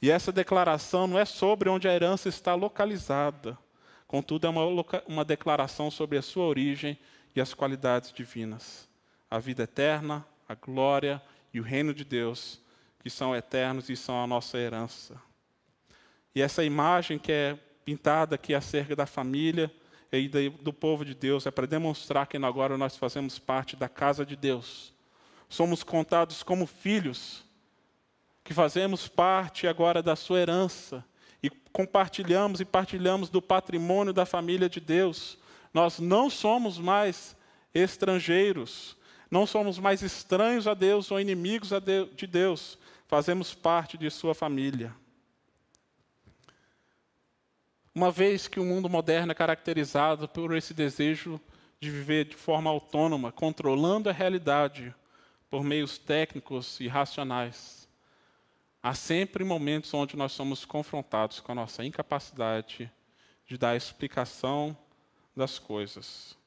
E 0.00 0.10
essa 0.10 0.32
declaração 0.32 1.06
não 1.06 1.18
é 1.18 1.24
sobre 1.24 1.68
onde 1.68 1.88
a 1.88 1.94
herança 1.94 2.28
está 2.28 2.54
localizada, 2.54 3.58
contudo, 4.06 4.46
é 4.46 4.50
uma, 4.50 4.64
uma 5.06 5.24
declaração 5.24 5.90
sobre 5.90 6.16
a 6.16 6.22
sua 6.22 6.46
origem 6.46 6.98
e 7.34 7.40
as 7.40 7.52
qualidades 7.52 8.12
divinas. 8.12 8.88
A 9.30 9.38
vida 9.38 9.64
eterna, 9.64 10.24
a 10.48 10.54
glória 10.54 11.20
e 11.52 11.60
o 11.60 11.62
reino 11.62 11.92
de 11.92 12.04
Deus, 12.04 12.60
que 13.00 13.10
são 13.10 13.36
eternos 13.36 13.88
e 13.90 13.96
são 13.96 14.22
a 14.22 14.26
nossa 14.26 14.56
herança. 14.56 15.20
E 16.34 16.40
essa 16.40 16.64
imagem 16.64 17.18
que 17.18 17.32
é 17.32 17.58
pintada 17.88 18.34
aqui 18.34 18.54
acerca 18.54 18.94
da 18.94 19.06
família 19.06 19.72
e 20.12 20.28
do 20.28 20.74
povo 20.74 21.06
de 21.06 21.14
Deus 21.14 21.46
é 21.46 21.50
para 21.50 21.66
demonstrar 21.66 22.26
que 22.26 22.36
agora 22.36 22.76
nós 22.76 22.98
fazemos 22.98 23.38
parte 23.38 23.76
da 23.76 23.88
casa 23.88 24.26
de 24.26 24.36
Deus. 24.36 24.92
Somos 25.48 25.82
contados 25.82 26.42
como 26.42 26.66
filhos 26.66 27.42
que 28.44 28.52
fazemos 28.52 29.08
parte 29.08 29.66
agora 29.66 30.02
da 30.02 30.14
sua 30.14 30.38
herança 30.38 31.02
e 31.42 31.48
compartilhamos 31.48 32.60
e 32.60 32.64
partilhamos 32.66 33.30
do 33.30 33.40
patrimônio 33.40 34.12
da 34.12 34.26
família 34.26 34.68
de 34.68 34.80
Deus. 34.80 35.38
Nós 35.72 35.98
não 35.98 36.28
somos 36.28 36.78
mais 36.78 37.34
estrangeiros, 37.72 38.98
não 39.30 39.46
somos 39.46 39.78
mais 39.78 40.02
estranhos 40.02 40.68
a 40.68 40.74
Deus 40.74 41.10
ou 41.10 41.18
inimigos 41.18 41.70
de 42.14 42.26
Deus, 42.26 42.78
fazemos 43.06 43.54
parte 43.54 43.96
de 43.96 44.10
sua 44.10 44.34
família. 44.34 44.94
Uma 47.94 48.10
vez 48.10 48.46
que 48.46 48.60
o 48.60 48.64
mundo 48.64 48.88
moderno 48.88 49.32
é 49.32 49.34
caracterizado 49.34 50.28
por 50.28 50.56
esse 50.56 50.72
desejo 50.72 51.40
de 51.80 51.90
viver 51.90 52.26
de 52.26 52.36
forma 52.36 52.70
autônoma, 52.70 53.32
controlando 53.32 54.08
a 54.08 54.12
realidade 54.12 54.94
por 55.48 55.64
meios 55.64 55.98
técnicos 55.98 56.78
e 56.80 56.88
racionais, 56.88 57.78
Há 58.80 58.94
sempre 58.94 59.42
momentos 59.42 59.92
onde 59.92 60.16
nós 60.16 60.32
somos 60.32 60.64
confrontados 60.64 61.40
com 61.40 61.50
a 61.50 61.54
nossa 61.54 61.84
incapacidade 61.84 62.90
de 63.44 63.58
dar 63.58 63.76
explicação 63.76 64.76
das 65.36 65.58
coisas, 65.58 66.38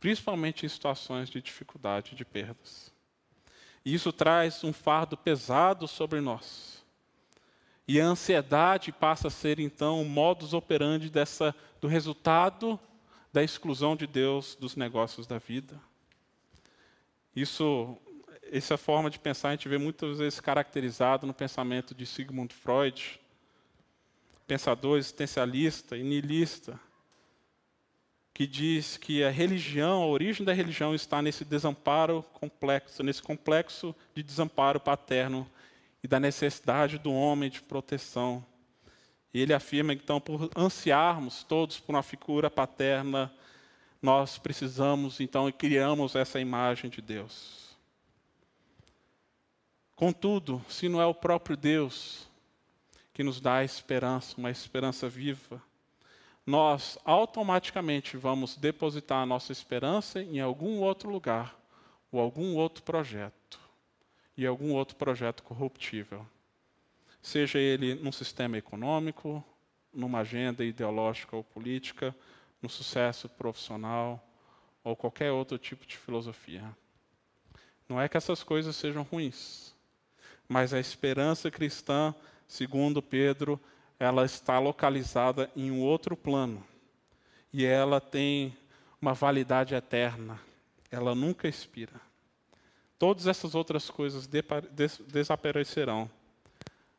principalmente 0.00 0.66
em 0.66 0.68
situações 0.68 1.30
de 1.30 1.40
dificuldade, 1.40 2.16
de 2.16 2.24
perdas. 2.24 2.92
E 3.84 3.94
isso 3.94 4.12
traz 4.12 4.64
um 4.64 4.72
fardo 4.72 5.16
pesado 5.16 5.86
sobre 5.86 6.20
nós. 6.20 6.77
E 7.88 7.98
a 7.98 8.04
ansiedade 8.04 8.92
passa 8.92 9.28
a 9.28 9.30
ser 9.30 9.58
então 9.58 10.02
o 10.02 10.04
modus 10.04 10.52
operandi 10.52 11.08
dessa 11.08 11.54
do 11.80 11.88
resultado 11.88 12.78
da 13.32 13.42
exclusão 13.42 13.96
de 13.96 14.06
Deus 14.06 14.54
dos 14.54 14.76
negócios 14.76 15.26
da 15.26 15.38
vida. 15.38 15.80
Isso 17.34 17.96
essa 18.52 18.76
forma 18.76 19.08
de 19.08 19.18
pensar 19.18 19.48
a 19.48 19.50
gente 19.52 19.68
vê 19.68 19.78
muitas 19.78 20.18
vezes 20.18 20.38
caracterizado 20.38 21.26
no 21.26 21.32
pensamento 21.32 21.94
de 21.94 22.04
Sigmund 22.04 22.52
Freud, 22.54 23.18
pensador 24.46 24.98
existencialista 24.98 25.96
e 25.96 26.02
niilista, 26.02 26.78
que 28.34 28.46
diz 28.46 28.96
que 28.96 29.24
a 29.24 29.30
religião, 29.30 30.02
a 30.02 30.06
origem 30.06 30.44
da 30.44 30.52
religião 30.52 30.94
está 30.94 31.20
nesse 31.20 31.44
desamparo 31.44 32.22
complexo, 32.34 33.02
nesse 33.02 33.22
complexo 33.22 33.94
de 34.14 34.22
desamparo 34.22 34.78
paterno 34.78 35.48
e 36.02 36.08
da 36.08 36.20
necessidade 36.20 36.98
do 36.98 37.12
homem 37.12 37.50
de 37.50 37.62
proteção. 37.62 38.44
E 39.32 39.40
ele 39.40 39.52
afirma 39.52 39.92
então, 39.92 40.20
por 40.20 40.50
ansiarmos 40.56 41.42
todos 41.44 41.78
por 41.78 41.94
uma 41.94 42.02
figura 42.02 42.50
paterna, 42.50 43.32
nós 44.00 44.38
precisamos 44.38 45.20
então 45.20 45.48
e 45.48 45.52
criamos 45.52 46.14
essa 46.14 46.40
imagem 46.40 46.88
de 46.88 47.02
Deus. 47.02 47.76
Contudo, 49.96 50.64
se 50.68 50.88
não 50.88 51.00
é 51.00 51.06
o 51.06 51.14
próprio 51.14 51.56
Deus 51.56 52.28
que 53.12 53.24
nos 53.24 53.40
dá 53.40 53.56
a 53.56 53.64
esperança, 53.64 54.36
uma 54.38 54.50
esperança 54.50 55.08
viva, 55.08 55.60
nós 56.46 56.96
automaticamente 57.04 58.16
vamos 58.16 58.56
depositar 58.56 59.22
a 59.22 59.26
nossa 59.26 59.52
esperança 59.52 60.22
em 60.22 60.40
algum 60.40 60.78
outro 60.78 61.10
lugar, 61.10 61.54
ou 62.10 62.20
algum 62.20 62.54
outro 62.54 62.82
projeto, 62.84 63.37
e 64.38 64.46
algum 64.46 64.72
outro 64.72 64.94
projeto 64.94 65.42
corruptível. 65.42 66.24
Seja 67.20 67.58
ele 67.58 67.96
num 67.96 68.12
sistema 68.12 68.56
econômico, 68.56 69.44
numa 69.92 70.20
agenda 70.20 70.64
ideológica 70.64 71.34
ou 71.34 71.42
política, 71.42 72.14
no 72.62 72.68
sucesso 72.68 73.28
profissional, 73.28 74.24
ou 74.84 74.94
qualquer 74.94 75.32
outro 75.32 75.58
tipo 75.58 75.84
de 75.84 75.96
filosofia. 75.96 76.64
Não 77.88 78.00
é 78.00 78.08
que 78.08 78.16
essas 78.16 78.44
coisas 78.44 78.76
sejam 78.76 79.02
ruins, 79.02 79.74
mas 80.48 80.72
a 80.72 80.78
esperança 80.78 81.50
cristã, 81.50 82.14
segundo 82.46 83.02
Pedro, 83.02 83.60
ela 83.98 84.24
está 84.24 84.60
localizada 84.60 85.50
em 85.56 85.72
um 85.72 85.80
outro 85.80 86.16
plano. 86.16 86.64
E 87.52 87.64
ela 87.64 88.00
tem 88.00 88.56
uma 89.02 89.14
validade 89.14 89.74
eterna. 89.74 90.38
Ela 90.92 91.12
nunca 91.12 91.48
expira. 91.48 92.07
Todas 92.98 93.26
essas 93.26 93.54
outras 93.54 93.88
coisas 93.88 94.28
desaparecerão. 95.06 96.10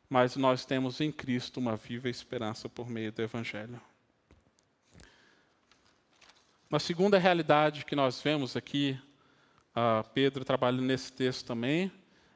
Mas 0.08 0.34
nós 0.34 0.64
temos 0.64 1.00
em 1.00 1.12
Cristo 1.12 1.60
uma 1.60 1.76
viva 1.76 2.08
esperança 2.08 2.68
por 2.68 2.88
meio 2.88 3.12
do 3.12 3.20
Evangelho. 3.20 3.80
Uma 6.70 6.80
segunda 6.80 7.18
realidade 7.18 7.84
que 7.84 7.94
nós 7.94 8.20
vemos 8.22 8.56
aqui, 8.56 8.98
uh, 9.76 10.08
Pedro 10.14 10.44
trabalha 10.44 10.80
nesse 10.80 11.12
texto 11.12 11.46
também, 11.46 11.92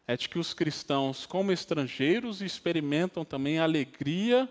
é 0.06 0.16
de 0.16 0.28
que 0.28 0.38
os 0.38 0.52
cristãos, 0.52 1.24
como 1.24 1.50
estrangeiros, 1.50 2.42
experimentam 2.42 3.24
também 3.24 3.58
alegria, 3.58 4.48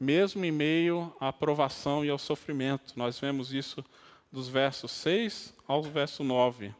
mesmo 0.00 0.44
em 0.44 0.52
meio 0.52 1.14
à 1.20 1.32
provação 1.32 2.04
e 2.04 2.08
ao 2.08 2.18
sofrimento. 2.18 2.94
Nós 2.96 3.18
vemos 3.18 3.52
isso 3.52 3.84
dos 4.32 4.48
versos 4.48 4.92
6 4.92 5.52
ao 5.66 5.82
verso 5.82 6.24
9. 6.24 6.74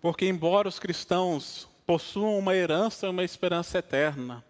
Porque, 0.00 0.26
embora 0.26 0.68
os 0.68 0.78
cristãos 0.78 1.68
possuam 1.86 2.38
uma 2.38 2.54
herança 2.54 3.06
e 3.06 3.10
uma 3.10 3.24
esperança 3.24 3.78
eterna, 3.78 4.44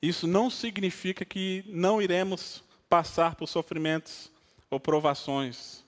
isso 0.00 0.26
não 0.26 0.48
significa 0.48 1.24
que 1.24 1.64
não 1.68 2.00
iremos 2.00 2.62
passar 2.88 3.34
por 3.34 3.46
sofrimentos 3.46 4.30
ou 4.70 4.80
provações. 4.80 5.84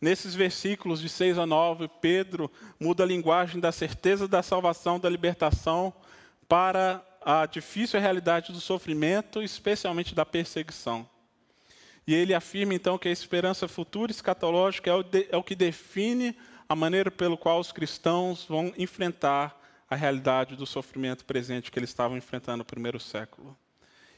Nesses 0.00 0.34
versículos 0.34 1.00
de 1.00 1.08
6 1.08 1.38
a 1.38 1.46
9, 1.46 1.88
Pedro 2.00 2.50
muda 2.78 3.04
a 3.04 3.06
linguagem 3.06 3.60
da 3.60 3.72
certeza 3.72 4.26
da 4.26 4.42
salvação, 4.42 4.98
da 4.98 5.08
libertação, 5.08 5.94
para 6.48 7.04
a 7.24 7.46
difícil 7.46 8.00
realidade 8.00 8.52
do 8.52 8.60
sofrimento, 8.60 9.42
especialmente 9.42 10.14
da 10.14 10.26
perseguição. 10.26 11.08
E 12.06 12.14
ele 12.14 12.34
afirma 12.34 12.74
então 12.74 12.98
que 12.98 13.08
a 13.08 13.12
esperança 13.12 13.66
futura 13.66 14.12
escatológica 14.12 14.90
é 14.90 14.94
o, 14.94 15.02
de, 15.02 15.26
é 15.30 15.36
o 15.36 15.42
que 15.42 15.54
define 15.54 16.36
a 16.74 16.76
maneira 16.76 17.08
pelo 17.08 17.38
qual 17.38 17.60
os 17.60 17.70
cristãos 17.70 18.44
vão 18.46 18.74
enfrentar 18.76 19.56
a 19.88 19.94
realidade 19.94 20.56
do 20.56 20.66
sofrimento 20.66 21.24
presente 21.24 21.70
que 21.70 21.78
eles 21.78 21.90
estavam 21.90 22.16
enfrentando 22.16 22.58
no 22.58 22.64
primeiro 22.64 22.98
século. 22.98 23.56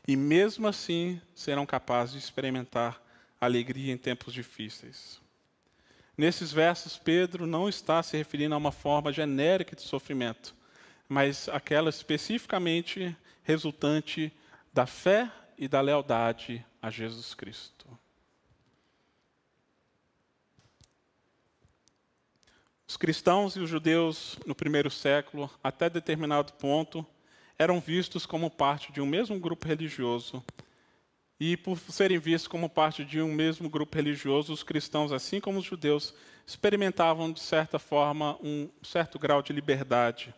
E 0.08 0.16
mesmo 0.16 0.66
assim 0.66 1.20
serão 1.34 1.66
capazes 1.66 2.14
de 2.14 2.18
experimentar 2.18 2.98
alegria 3.38 3.92
em 3.92 3.98
tempos 3.98 4.32
difíceis. 4.32 5.20
Nesses 6.16 6.50
versos, 6.50 6.96
Pedro 6.96 7.46
não 7.46 7.68
está 7.68 8.02
se 8.02 8.16
referindo 8.16 8.54
a 8.54 8.58
uma 8.58 8.72
forma 8.72 9.12
genérica 9.12 9.76
de 9.76 9.82
sofrimento, 9.82 10.54
mas 11.06 11.50
aquela 11.50 11.90
especificamente 11.90 13.14
resultante 13.42 14.32
da 14.72 14.86
fé 14.86 15.30
e 15.58 15.68
da 15.68 15.82
lealdade 15.82 16.64
a 16.80 16.88
Jesus 16.88 17.34
Cristo. 17.34 17.86
Os 22.96 22.98
cristãos 22.98 23.54
e 23.56 23.60
os 23.60 23.68
judeus 23.68 24.38
no 24.46 24.54
primeiro 24.54 24.90
século, 24.90 25.50
até 25.62 25.90
determinado 25.90 26.54
ponto, 26.54 27.06
eram 27.58 27.78
vistos 27.78 28.24
como 28.24 28.50
parte 28.50 28.90
de 28.90 29.02
um 29.02 29.06
mesmo 29.06 29.38
grupo 29.38 29.68
religioso. 29.68 30.42
E 31.38 31.58
por 31.58 31.78
serem 31.78 32.18
vistos 32.18 32.48
como 32.48 32.70
parte 32.70 33.04
de 33.04 33.20
um 33.20 33.34
mesmo 33.34 33.68
grupo 33.68 33.94
religioso, 33.94 34.50
os 34.50 34.62
cristãos, 34.62 35.12
assim 35.12 35.40
como 35.40 35.58
os 35.58 35.66
judeus, 35.66 36.14
experimentavam, 36.46 37.30
de 37.30 37.40
certa 37.40 37.78
forma, 37.78 38.38
um 38.42 38.66
certo 38.82 39.18
grau 39.18 39.42
de 39.42 39.52
liberdade. 39.52 40.34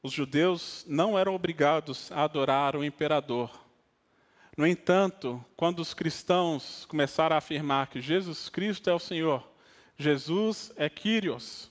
Os 0.00 0.12
judeus 0.12 0.84
não 0.86 1.18
eram 1.18 1.34
obrigados 1.34 2.08
a 2.12 2.22
adorar 2.22 2.76
o 2.76 2.84
imperador. 2.84 3.50
No 4.56 4.64
entanto, 4.64 5.44
quando 5.56 5.80
os 5.80 5.92
cristãos 5.92 6.86
começaram 6.86 7.34
a 7.34 7.38
afirmar 7.38 7.88
que 7.88 8.00
Jesus 8.00 8.48
Cristo 8.48 8.88
é 8.88 8.94
o 8.94 9.00
Senhor, 9.00 9.52
Jesus 9.98 10.72
é 10.76 10.88
Kyrios. 10.88 11.70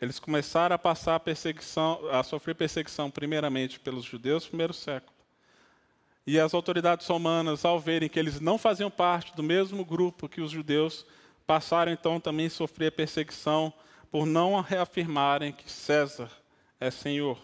Eles 0.00 0.18
começaram 0.18 0.74
a 0.74 0.78
passar 0.78 1.14
a 1.14 1.20
perseguição, 1.20 2.00
a 2.10 2.22
sofrer 2.22 2.54
perseguição 2.54 3.10
primeiramente 3.10 3.80
pelos 3.80 4.04
judeus 4.04 4.44
no 4.44 4.50
primeiro 4.50 4.74
século. 4.74 5.14
E 6.26 6.38
as 6.38 6.52
autoridades 6.54 7.06
romanas, 7.06 7.64
ao 7.64 7.78
verem 7.78 8.08
que 8.08 8.18
eles 8.18 8.40
não 8.40 8.58
faziam 8.58 8.90
parte 8.90 9.34
do 9.34 9.42
mesmo 9.42 9.84
grupo 9.84 10.28
que 10.28 10.40
os 10.40 10.50
judeus, 10.50 11.06
passaram 11.46 11.92
então 11.92 12.18
também 12.18 12.46
a 12.46 12.50
sofrer 12.50 12.92
perseguição 12.92 13.72
por 14.10 14.26
não 14.26 14.60
reafirmarem 14.60 15.52
que 15.52 15.70
César 15.70 16.30
é 16.80 16.90
Senhor. 16.90 17.38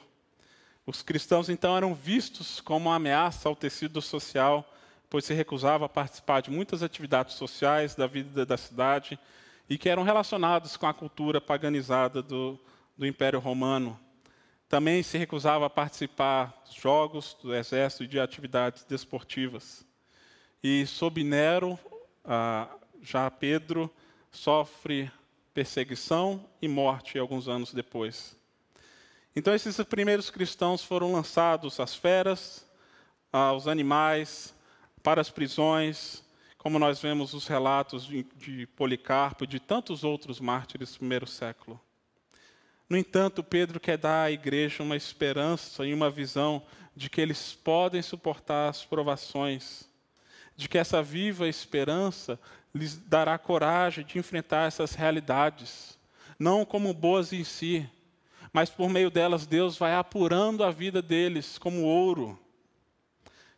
Os 0.87 1.03
cristãos 1.03 1.49
então 1.49 1.77
eram 1.77 1.95
vistos 1.95 2.61
como 2.61 2.89
uma 2.89 2.97
ameaça 2.97 3.49
ao 3.49 3.57
tecido 3.57 4.01
social, 4.01 4.71
pois 5.09 5.25
se 5.25 5.35
recusavam 5.35 5.87
a 5.87 5.89
participar 5.89 6.41
de 6.41 6.51
muitas 6.51 6.83
atividades 6.83 7.37
sociais 7.37 7.95
da 7.95 8.07
vida 8.07 8.47
da 8.47 8.57
cidade 8.57 9.19
e 9.71 9.79
que 9.79 9.89
eram 9.89 10.03
relacionados 10.03 10.77
com 10.77 10.89
a 10.89 10.93
cultura 10.93 11.41
paganizada 11.41 12.21
do, 12.21 12.59
do 12.99 13.07
Império 13.07 13.39
Romano. 13.39 13.99
Também 14.69 15.01
se 15.01 15.17
recusava 15.17 15.67
a 15.67 15.71
participar 15.71 16.61
dos 16.65 16.75
jogos 16.75 17.37
do 17.41 17.55
exército 17.55 18.03
e 18.03 18.09
de 18.09 18.19
atividades 18.19 18.85
desportivas. 18.85 19.87
E 20.61 20.85
sob 20.87 21.23
Nero, 21.23 21.79
ah, 22.25 22.69
já 23.01 23.31
Pedro 23.31 23.89
sofre 24.33 25.11
perseguição 25.55 26.45
e 26.61 26.67
morte 26.67 27.17
alguns 27.17 27.47
anos 27.47 27.73
depois. 27.73 28.37
Então, 29.37 29.55
esses 29.55 29.77
primeiros 29.85 30.31
cristãos 30.31 30.83
foram 30.83 31.13
lançados 31.13 31.79
às 31.79 31.95
feras, 31.95 32.69
aos 33.33 33.69
animais, 33.69 34.53
para 35.01 35.21
as 35.21 35.31
prisões, 35.31 36.25
como 36.61 36.79
nós 36.79 37.01
vemos 37.01 37.33
os 37.33 37.47
relatos 37.47 38.07
de, 38.07 38.67
Policarpo 38.77 39.45
e 39.45 39.47
de 39.47 39.59
tantos 39.59 40.05
outros 40.05 40.39
mártires 40.41 40.93
do 40.93 40.99
primeiro 40.99 41.27
século. 41.27 41.81
No 42.87 42.99
entanto, 42.99 43.43
Pedro 43.43 43.81
quer 43.81 43.97
dar 43.97 44.25
à 44.25 44.31
igreja 44.31 44.83
uma 44.83 44.95
esperança 44.95 45.87
e 45.87 45.95
uma 45.95 46.11
visão 46.11 46.63
de 46.95 47.09
que 47.09 47.19
eles 47.19 47.55
podem 47.55 48.03
suportar 48.03 48.69
as 48.69 48.85
provações, 48.85 49.89
de 50.55 50.69
que 50.69 50.77
essa 50.77 51.03
viva 51.03 51.49
esperança 51.49 52.39
lhes 52.75 52.95
dará 52.95 53.39
coragem 53.39 54.05
de 54.05 54.19
enfrentar 54.19 54.69
essas 54.69 54.93
realidades, 54.93 55.99
não 56.39 56.67
como 56.67 56.93
boas 56.93 57.33
em 57.33 57.43
si, 57.43 57.89
mas 58.53 58.69
por 58.69 58.91
meio 58.91 59.11
delas 59.11 59.47
Deus 59.47 59.79
vai 59.79 59.95
apurando 59.95 60.63
a 60.63 60.71
vida 60.71 61.01
deles 61.01 61.57
como 61.57 61.85
ouro 61.85 62.39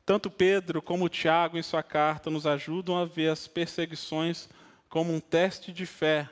tanto 0.05 0.31
Pedro 0.31 0.83
como 0.83 1.09
Tiago, 1.09 1.57
em 1.57 1.63
sua 1.63 1.83
carta, 1.83 2.31
nos 2.31 2.47
ajudam 2.47 2.97
a 2.97 3.05
ver 3.05 3.31
as 3.31 3.47
perseguições 3.47 4.49
como 4.89 5.13
um 5.15 5.21
teste 5.21 5.73
de 5.73 5.87
fé, 5.87 6.29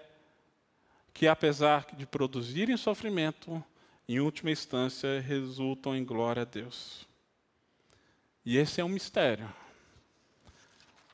que, 1.14 1.26
apesar 1.26 1.86
de 1.94 2.06
produzirem 2.06 2.76
sofrimento, 2.76 3.62
em 4.08 4.20
última 4.20 4.50
instância 4.50 5.20
resultam 5.20 5.94
em 5.94 6.04
glória 6.04 6.42
a 6.42 6.44
Deus. 6.44 7.06
E 8.44 8.56
esse 8.56 8.80
é 8.80 8.84
um 8.84 8.88
mistério. 8.88 9.48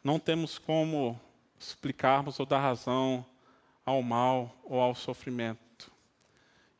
Não 0.03 0.19
temos 0.19 0.59
como 0.59 1.21
explicarmos 1.59 2.41
ou 2.41 2.47
dar 2.47 2.61
razão 2.61 3.27
ao 3.85 4.03
mal 4.03 4.57
ou 4.65 4.81
ao 4.81 4.95
sofrimento. 4.95 5.91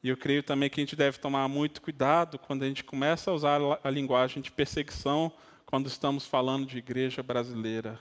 E 0.03 0.09
eu 0.09 0.17
creio 0.17 0.43
também 0.43 0.71
que 0.71 0.81
a 0.81 0.85
gente 0.85 0.97
deve 0.97 1.19
tomar 1.19 1.49
muito 1.49 1.83
cuidado 1.83 2.39
quando 2.39 2.63
a 2.63 2.69
gente 2.69 2.85
começa 2.85 3.31
a 3.31 3.35
usar 3.35 3.61
a 3.83 3.91
linguagem 3.91 4.41
de 4.41 4.51
perseguição 4.51 5.33
quando 5.67 5.89
estamos 5.89 6.25
falando 6.25 6.65
de 6.65 6.79
igreja 6.79 7.25
brasileira. 7.25 7.99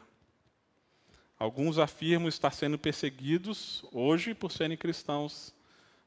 Alguns 1.38 1.80
afirmam 1.80 2.30
estar 2.30 2.52
sendo 2.52 2.78
perseguidos 2.78 3.84
hoje 3.92 4.36
por 4.36 4.52
serem 4.52 4.78
cristãos, 4.78 5.54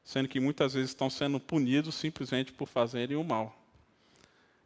sendo 0.01 0.29
que 0.29 0.39
muitas 0.39 0.73
vezes 0.73 0.91
estão 0.91 1.09
sendo 1.09 1.37
punidos 1.37 1.95
simplesmente 1.95 2.53
por 2.53 2.67
fazerem 2.67 3.17
o 3.17 3.23
mal. 3.23 3.53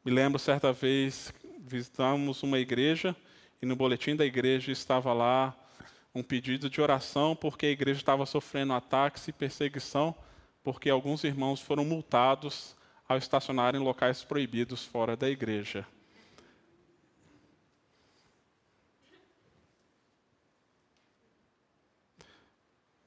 Me 0.05 0.11
lembro 0.11 0.37
certa 0.37 0.71
vez 0.71 1.33
visitamos 1.59 2.43
uma 2.43 2.59
igreja 2.59 3.15
e 3.59 3.65
no 3.65 3.75
boletim 3.75 4.15
da 4.15 4.25
igreja 4.25 4.71
estava 4.71 5.11
lá 5.13 5.57
um 6.13 6.21
pedido 6.21 6.69
de 6.69 6.79
oração 6.79 7.35
porque 7.35 7.65
a 7.65 7.71
igreja 7.71 7.99
estava 7.99 8.25
sofrendo 8.27 8.73
ataques 8.73 9.27
e 9.27 9.33
perseguição 9.33 10.15
porque 10.63 10.91
alguns 10.91 11.23
irmãos 11.23 11.59
foram 11.59 11.83
multados 11.83 12.75
ao 13.09 13.17
estacionarem 13.17 13.81
em 13.81 13.83
locais 13.83 14.23
proibidos 14.23 14.85
fora 14.85 15.17
da 15.17 15.27
igreja. 15.27 15.85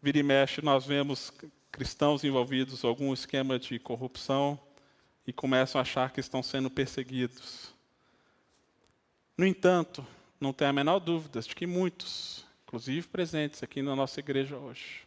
Vira 0.02 0.18
e 0.18 0.22
mexe, 0.22 0.62
nós 0.62 0.84
vemos 0.84 1.32
cristãos 1.72 2.22
envolvidos 2.22 2.84
em 2.84 2.86
algum 2.86 3.12
esquema 3.12 3.58
de 3.58 3.78
corrupção 3.78 4.58
e 5.26 5.32
começam 5.32 5.78
a 5.78 5.82
achar 5.82 6.12
que 6.12 6.20
estão 6.20 6.42
sendo 6.42 6.70
perseguidos. 6.70 7.74
No 9.36 9.46
entanto, 9.46 10.06
não 10.40 10.52
tem 10.52 10.68
a 10.68 10.72
menor 10.72 10.98
dúvida 10.98 11.40
de 11.40 11.54
que 11.54 11.66
muitos, 11.66 12.46
inclusive 12.66 13.08
presentes 13.08 13.62
aqui 13.62 13.82
na 13.82 13.96
nossa 13.96 14.20
igreja 14.20 14.56
hoje, 14.56 15.06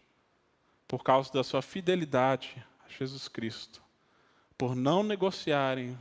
por 0.87 1.03
causa 1.03 1.31
da 1.31 1.43
sua 1.43 1.61
fidelidade 1.61 2.63
a 2.85 2.89
Jesus 2.89 3.27
Cristo, 3.27 3.81
por 4.57 4.75
não 4.75 5.03
negociarem 5.03 5.97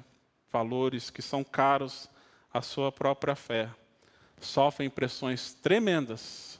valores 0.51 1.11
que 1.11 1.23
são 1.23 1.45
caros 1.45 2.09
à 2.53 2.63
sua 2.63 2.91
própria 2.91 3.37
fé, 3.37 3.71
sofrem 4.41 4.89
pressões 4.89 5.53
tremendas 5.53 6.58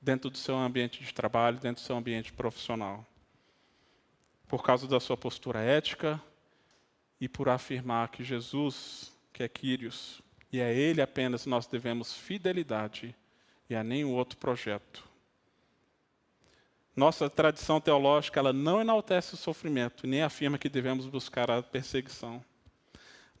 dentro 0.00 0.30
do 0.30 0.38
seu 0.38 0.56
ambiente 0.56 1.02
de 1.02 1.12
trabalho, 1.12 1.58
dentro 1.58 1.82
do 1.82 1.86
seu 1.86 1.96
ambiente 1.96 2.32
profissional. 2.32 3.06
Por 4.46 4.62
causa 4.62 4.86
da 4.86 5.00
sua 5.00 5.16
postura 5.16 5.60
ética 5.60 6.20
e 7.20 7.28
por 7.28 7.48
afirmar 7.48 8.08
que 8.08 8.24
Jesus, 8.24 9.12
que 9.32 9.42
é 9.42 9.48
Quírios, 9.48 10.22
e 10.52 10.60
a 10.62 10.72
Ele 10.72 11.02
apenas 11.02 11.44
nós 11.44 11.66
devemos 11.66 12.14
fidelidade 12.14 13.14
e 13.68 13.74
a 13.74 13.84
nenhum 13.84 14.14
outro 14.14 14.38
projeto. 14.38 15.04
Nossa 16.96 17.28
tradição 17.30 17.80
teológica 17.80 18.40
ela 18.40 18.52
não 18.52 18.80
enaltece 18.80 19.34
o 19.34 19.36
sofrimento, 19.36 20.06
nem 20.06 20.22
afirma 20.22 20.58
que 20.58 20.68
devemos 20.68 21.06
buscar 21.06 21.50
a 21.50 21.62
perseguição. 21.62 22.42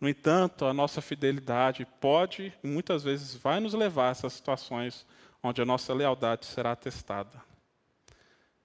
No 0.00 0.08
entanto, 0.08 0.64
a 0.64 0.72
nossa 0.72 1.00
fidelidade 1.00 1.84
pode 2.00 2.52
e 2.62 2.66
muitas 2.68 3.02
vezes 3.02 3.34
vai 3.34 3.58
nos 3.58 3.74
levar 3.74 4.08
a 4.08 4.10
essas 4.10 4.34
situações 4.34 5.04
onde 5.42 5.62
a 5.62 5.64
nossa 5.64 5.94
lealdade 5.94 6.46
será 6.46 6.74
testada. 6.74 7.42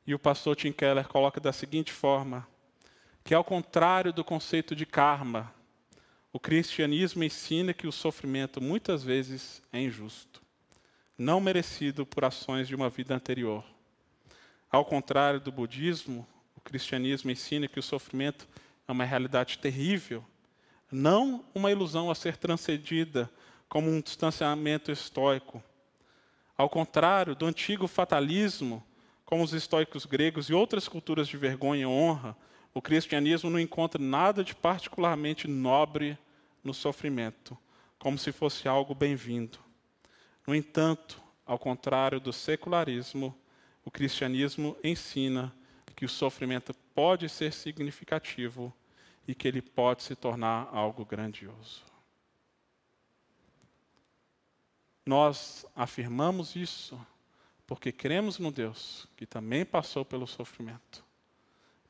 E 0.06 0.14
o 0.14 0.20
pastor 0.20 0.56
Tim 0.56 0.72
Keller 0.72 1.08
coloca 1.08 1.40
da 1.40 1.54
seguinte 1.54 1.92
forma: 1.92 2.48
que 3.24 3.34
ao 3.34 3.44
contrário 3.44 4.12
do 4.12 4.24
conceito 4.24 4.76
de 4.76 4.86
karma, 4.86 5.54
o 6.32 6.40
cristianismo 6.40 7.24
ensina 7.24 7.74
que 7.74 7.88
o 7.88 7.92
sofrimento 7.92 8.60
muitas 8.60 9.04
vezes 9.04 9.62
é 9.72 9.80
injusto, 9.80 10.42
não 11.18 11.40
merecido 11.40 12.06
por 12.06 12.26
ações 12.26 12.68
de 12.68 12.76
uma 12.76 12.90
vida 12.90 13.16
anterior. 13.16 13.64
Ao 14.70 14.84
contrário 14.84 15.40
do 15.40 15.52
budismo, 15.52 16.28
o 16.56 16.62
cristianismo 16.62 17.30
ensina 17.30 17.68
que 17.68 17.80
o 17.80 17.84
sofrimento 17.84 18.48
é 18.88 18.92
uma 18.92 19.06
realidade 19.06 19.60
terrível, 19.60 20.26
não 20.92 21.46
uma 21.54 21.72
ilusão 21.72 22.10
a 22.10 22.16
ser 22.16 22.36
transcendida 22.36 23.30
como 23.70 23.90
um 23.90 24.02
distanciamento 24.02 24.92
estoico. 24.92 25.64
Ao 26.58 26.70
contrário 26.70 27.36
do 27.36 27.46
antigo 27.46 27.88
fatalismo, 27.88 28.84
como 29.26 29.44
os 29.44 29.54
estoicos 29.54 30.06
gregos 30.06 30.50
e 30.50 30.54
outras 30.54 30.88
culturas 30.88 31.28
de 31.28 31.38
vergonha 31.38 31.84
e 31.84 31.86
honra, 31.86 32.38
o 32.74 32.82
cristianismo 32.82 33.50
não 33.50 33.60
encontra 33.60 34.02
nada 34.02 34.44
de 34.44 34.54
particularmente 34.54 35.48
nobre 35.48 36.18
no 36.64 36.74
sofrimento, 36.74 37.58
como 37.98 38.18
se 38.18 38.32
fosse 38.32 38.68
algo 38.68 38.94
bem-vindo. 38.94 39.60
No 40.46 40.54
entanto, 40.54 41.22
ao 41.46 41.58
contrário 41.58 42.20
do 42.20 42.32
secularismo, 42.32 43.36
o 43.84 43.92
cristianismo 43.92 44.78
ensina 44.84 45.54
que 45.96 46.06
o 46.06 46.10
sofrimento 46.10 46.74
pode 46.94 47.30
ser 47.30 47.54
significativo 47.54 48.74
e 49.28 49.34
que 49.34 49.48
ele 49.48 49.62
pode 49.62 50.04
se 50.04 50.16
tornar 50.16 50.70
algo 50.72 51.06
grandioso. 51.06 51.93
Nós 55.06 55.66
afirmamos 55.76 56.56
isso 56.56 57.00
porque 57.66 57.92
cremos 57.92 58.40
no 58.40 58.52
Deus 58.52 59.08
que 59.16 59.26
também 59.26 59.66
passou 59.66 60.04
pelo 60.06 60.28
sofrimento 60.28 61.04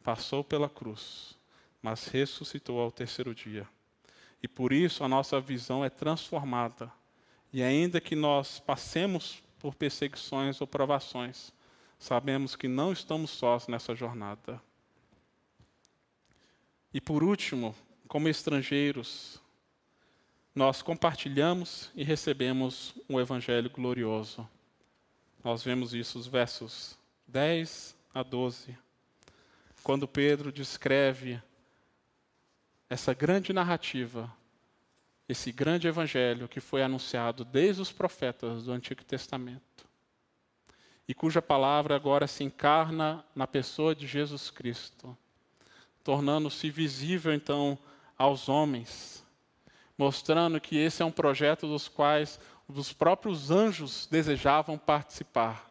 passou 0.03 0.43
pela 0.43 0.69
cruz, 0.69 1.35
mas 1.81 2.07
ressuscitou 2.07 2.79
ao 2.79 2.91
terceiro 2.91 3.33
dia. 3.33 3.67
E 4.41 4.47
por 4.47 4.73
isso 4.73 5.03
a 5.03 5.07
nossa 5.07 5.39
visão 5.39 5.83
é 5.83 5.89
transformada. 5.89 6.91
E 7.51 7.63
ainda 7.63 8.01
que 8.01 8.15
nós 8.15 8.59
passemos 8.59 9.41
por 9.57 9.73
perseguições 9.73 10.59
ou 10.59 10.67
provações, 10.67 11.53
sabemos 11.97 12.55
que 12.55 12.67
não 12.67 12.91
estamos 12.91 13.31
sós 13.31 13.67
nessa 13.67 13.95
jornada. 13.95 14.61
E 16.93 16.99
por 16.99 17.23
último, 17.23 17.73
como 18.07 18.27
estrangeiros, 18.27 19.41
nós 20.55 20.81
compartilhamos 20.81 21.91
e 21.95 22.03
recebemos 22.03 22.93
um 23.09 23.19
evangelho 23.19 23.69
glorioso. 23.69 24.47
Nós 25.43 25.63
vemos 25.63 25.93
isso 25.93 26.17
nos 26.17 26.27
versos 26.27 26.97
10 27.27 27.95
a 28.13 28.21
12 28.23 28.77
quando 29.83 30.07
Pedro 30.07 30.51
descreve 30.51 31.41
essa 32.89 33.13
grande 33.13 33.51
narrativa, 33.51 34.31
esse 35.27 35.51
grande 35.51 35.87
evangelho 35.87 36.47
que 36.47 36.61
foi 36.61 36.81
anunciado 36.81 37.43
desde 37.43 37.81
os 37.81 37.91
profetas 37.91 38.63
do 38.63 38.71
Antigo 38.71 39.03
Testamento, 39.03 39.85
e 41.05 41.13
cuja 41.13 41.41
palavra 41.41 41.95
agora 41.95 42.27
se 42.27 42.45
encarna 42.45 43.25
na 43.35 43.45
pessoa 43.45 43.93
de 43.93 44.07
Jesus 44.07 44.49
Cristo, 44.49 45.17
tornando-se 46.01 46.69
visível 46.69 47.33
então 47.33 47.77
aos 48.17 48.47
homens, 48.47 49.22
mostrando 49.97 50.59
que 50.59 50.77
esse 50.77 51.01
é 51.01 51.05
um 51.05 51.11
projeto 51.11 51.67
dos 51.67 51.87
quais 51.87 52.39
os 52.67 52.93
próprios 52.93 53.51
anjos 53.51 54.07
desejavam 54.09 54.77
participar. 54.77 55.69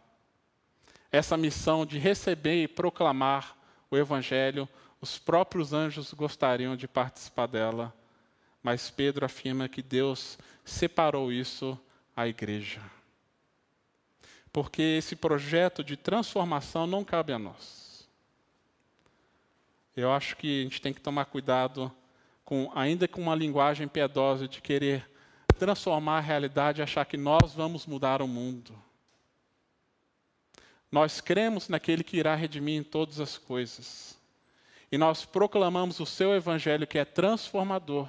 Essa 1.10 1.36
missão 1.36 1.84
de 1.84 1.98
receber 1.98 2.62
e 2.62 2.68
proclamar 2.68 3.56
o 3.90 3.96
Evangelho, 3.96 4.68
os 5.00 5.18
próprios 5.18 5.72
anjos 5.72 6.12
gostariam 6.14 6.76
de 6.76 6.86
participar 6.86 7.46
dela, 7.46 7.92
mas 8.62 8.90
Pedro 8.90 9.26
afirma 9.26 9.68
que 9.68 9.82
Deus 9.82 10.38
separou 10.64 11.32
isso 11.32 11.78
à 12.16 12.28
igreja. 12.28 12.80
Porque 14.52 14.82
esse 14.82 15.16
projeto 15.16 15.82
de 15.82 15.96
transformação 15.96 16.86
não 16.86 17.04
cabe 17.04 17.32
a 17.32 17.38
nós. 17.38 18.08
Eu 19.96 20.12
acho 20.12 20.36
que 20.36 20.60
a 20.60 20.64
gente 20.64 20.80
tem 20.80 20.92
que 20.92 21.00
tomar 21.00 21.24
cuidado 21.26 21.92
com, 22.52 22.70
ainda 22.74 23.08
com 23.08 23.22
uma 23.22 23.34
linguagem 23.34 23.88
piedosa 23.88 24.46
de 24.46 24.60
querer 24.60 25.10
transformar 25.58 26.18
a 26.18 26.20
realidade 26.20 26.82
e 26.82 26.84
achar 26.84 27.06
que 27.06 27.16
nós 27.16 27.54
vamos 27.54 27.86
mudar 27.86 28.20
o 28.20 28.28
mundo. 28.28 28.78
Nós 30.90 31.18
cremos 31.18 31.70
naquele 31.70 32.04
que 32.04 32.18
irá 32.18 32.34
redimir 32.34 32.78
em 32.78 32.82
todas 32.82 33.20
as 33.20 33.38
coisas. 33.38 34.18
E 34.90 34.98
nós 34.98 35.24
proclamamos 35.24 35.98
o 35.98 36.04
seu 36.04 36.34
evangelho 36.34 36.86
que 36.86 36.98
é 36.98 37.06
transformador. 37.06 38.06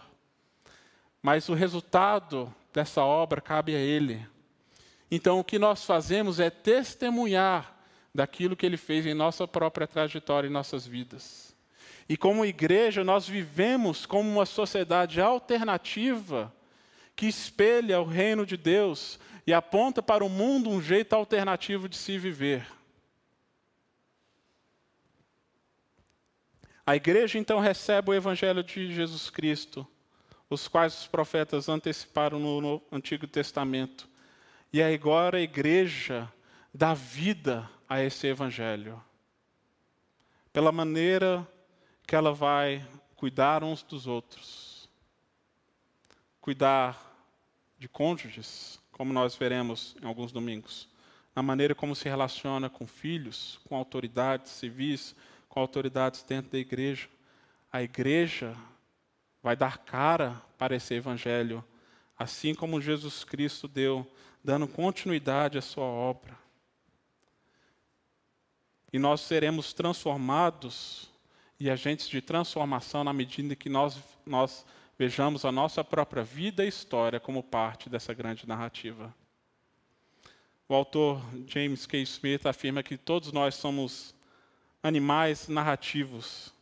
Mas 1.21 1.47
o 1.47 1.53
resultado 1.53 2.53
dessa 2.73 3.01
obra 3.01 3.39
cabe 3.39 3.73
a 3.73 3.79
ele. 3.79 4.27
Então 5.09 5.39
o 5.39 5.43
que 5.45 5.57
nós 5.57 5.85
fazemos 5.85 6.41
é 6.41 6.49
testemunhar 6.49 7.73
daquilo 8.13 8.57
que 8.57 8.65
ele 8.65 8.75
fez 8.75 9.05
em 9.05 9.13
nossa 9.13 9.47
própria 9.47 9.87
trajetória, 9.87 10.49
em 10.49 10.51
nossas 10.51 10.85
vidas. 10.85 11.52
E 12.07 12.17
como 12.17 12.45
igreja, 12.45 13.03
nós 13.03 13.27
vivemos 13.27 14.05
como 14.05 14.29
uma 14.29 14.45
sociedade 14.45 15.21
alternativa 15.21 16.53
que 17.15 17.27
espelha 17.27 18.01
o 18.01 18.05
reino 18.05 18.45
de 18.45 18.57
Deus 18.57 19.19
e 19.45 19.53
aponta 19.53 20.01
para 20.01 20.23
o 20.23 20.29
mundo 20.29 20.69
um 20.69 20.81
jeito 20.81 21.13
alternativo 21.13 21.87
de 21.87 21.95
se 21.95 22.17
viver. 22.17 22.65
A 26.85 26.95
igreja 26.95 27.39
então 27.39 27.59
recebe 27.59 28.11
o 28.11 28.13
evangelho 28.13 28.61
de 28.61 28.93
Jesus 28.93 29.29
Cristo, 29.29 29.87
os 30.49 30.67
quais 30.67 30.99
os 30.99 31.07
profetas 31.07 31.69
anteciparam 31.69 32.39
no, 32.39 32.81
Antigo 32.91 33.25
Testamento. 33.25 34.09
E 34.71 34.81
agora 34.81 35.37
a 35.37 35.41
igreja 35.41 36.29
dá 36.73 36.93
vida 36.93 37.69
a 37.87 38.01
esse 38.01 38.27
evangelho. 38.27 39.01
Pela 40.51 40.71
maneira 40.71 41.47
que 42.05 42.15
ela 42.15 42.33
vai 42.33 42.85
cuidar 43.15 43.63
uns 43.63 43.83
dos 43.83 44.07
outros. 44.07 44.89
Cuidar 46.41 47.11
de 47.79 47.87
cônjuges, 47.87 48.79
como 48.91 49.13
nós 49.13 49.35
veremos 49.35 49.95
em 50.01 50.05
alguns 50.05 50.31
domingos, 50.31 50.87
na 51.35 51.41
maneira 51.41 51.73
como 51.73 51.95
se 51.95 52.07
relaciona 52.07 52.69
com 52.69 52.85
filhos, 52.85 53.59
com 53.67 53.75
autoridades 53.75 54.51
civis, 54.51 55.15
com 55.49 55.59
autoridades 55.59 56.23
dentro 56.23 56.51
da 56.51 56.57
igreja. 56.57 57.07
A 57.71 57.81
igreja 57.81 58.55
vai 59.41 59.55
dar 59.55 59.79
cara 59.79 60.41
para 60.57 60.75
esse 60.75 60.93
evangelho, 60.93 61.63
assim 62.17 62.53
como 62.53 62.81
Jesus 62.81 63.23
Cristo 63.23 63.67
deu, 63.67 64.05
dando 64.43 64.67
continuidade 64.67 65.57
à 65.57 65.61
sua 65.61 65.85
obra. 65.85 66.37
E 68.91 68.99
nós 68.99 69.21
seremos 69.21 69.73
transformados 69.73 71.12
e 71.65 71.69
agentes 71.69 72.07
de 72.07 72.21
transformação 72.21 73.03
na 73.03 73.13
medida 73.13 73.55
que 73.55 73.69
nós, 73.69 73.97
nós 74.25 74.65
Vejamos 74.97 75.43
a 75.43 75.51
nossa 75.51 75.83
própria 75.83 76.23
vida 76.23 76.63
e 76.63 76.67
história 76.67 77.19
como 77.19 77.41
parte 77.41 77.89
dessa 77.89 78.13
grande 78.13 78.47
narrativa. 78.47 79.13
O 80.69 80.75
autor 80.75 81.21
James 81.47 81.87
K. 81.87 82.01
Smith 82.03 82.45
afirma 82.45 82.83
que 82.83 82.95
todos 82.95 83.31
nós 83.31 83.55
somos 83.55 84.13
animais 84.83 85.47
narrativos, 85.47 86.53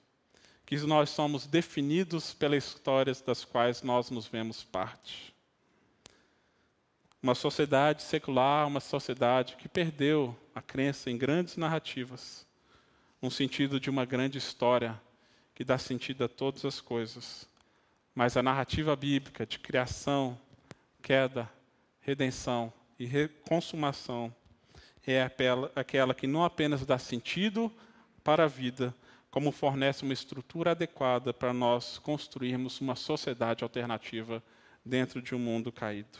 que 0.65 0.77
nós 0.77 1.09
somos 1.09 1.45
definidos 1.45 2.33
pelas 2.33 2.65
histórias 2.65 3.21
das 3.21 3.43
quais 3.43 3.83
nós 3.83 4.09
nos 4.09 4.27
vemos 4.27 4.63
parte. 4.63 5.35
Uma 7.21 7.35
sociedade 7.35 8.03
secular, 8.03 8.65
uma 8.65 8.79
sociedade 8.79 9.57
que 9.57 9.67
perdeu 9.67 10.35
a 10.55 10.61
crença 10.61 11.11
em 11.11 11.17
grandes 11.17 11.57
narrativas, 11.57 12.47
no 13.21 13.29
sentido 13.29 13.79
de 13.79 13.89
uma 13.89 14.05
grande 14.05 14.37
história 14.37 14.99
que 15.53 15.63
dá 15.63 15.77
sentido 15.77 16.23
a 16.23 16.27
todas 16.27 16.65
as 16.65 16.81
coisas 16.81 17.47
mas 18.13 18.35
a 18.35 18.43
narrativa 18.43 18.95
bíblica 18.95 19.45
de 19.45 19.57
criação, 19.57 20.37
queda, 21.01 21.49
redenção 22.01 22.71
e 22.99 23.27
consumação 23.47 24.33
é 25.05 25.21
aquela 25.75 26.13
que 26.13 26.27
não 26.27 26.43
apenas 26.43 26.85
dá 26.85 26.99
sentido 26.99 27.71
para 28.23 28.43
a 28.43 28.47
vida, 28.47 28.93
como 29.31 29.51
fornece 29.51 30.03
uma 30.03 30.13
estrutura 30.13 30.71
adequada 30.71 31.33
para 31.33 31.53
nós 31.53 31.97
construirmos 31.97 32.79
uma 32.81 32.95
sociedade 32.95 33.63
alternativa 33.63 34.43
dentro 34.85 35.21
de 35.21 35.33
um 35.33 35.39
mundo 35.39 35.71
caído. 35.71 36.19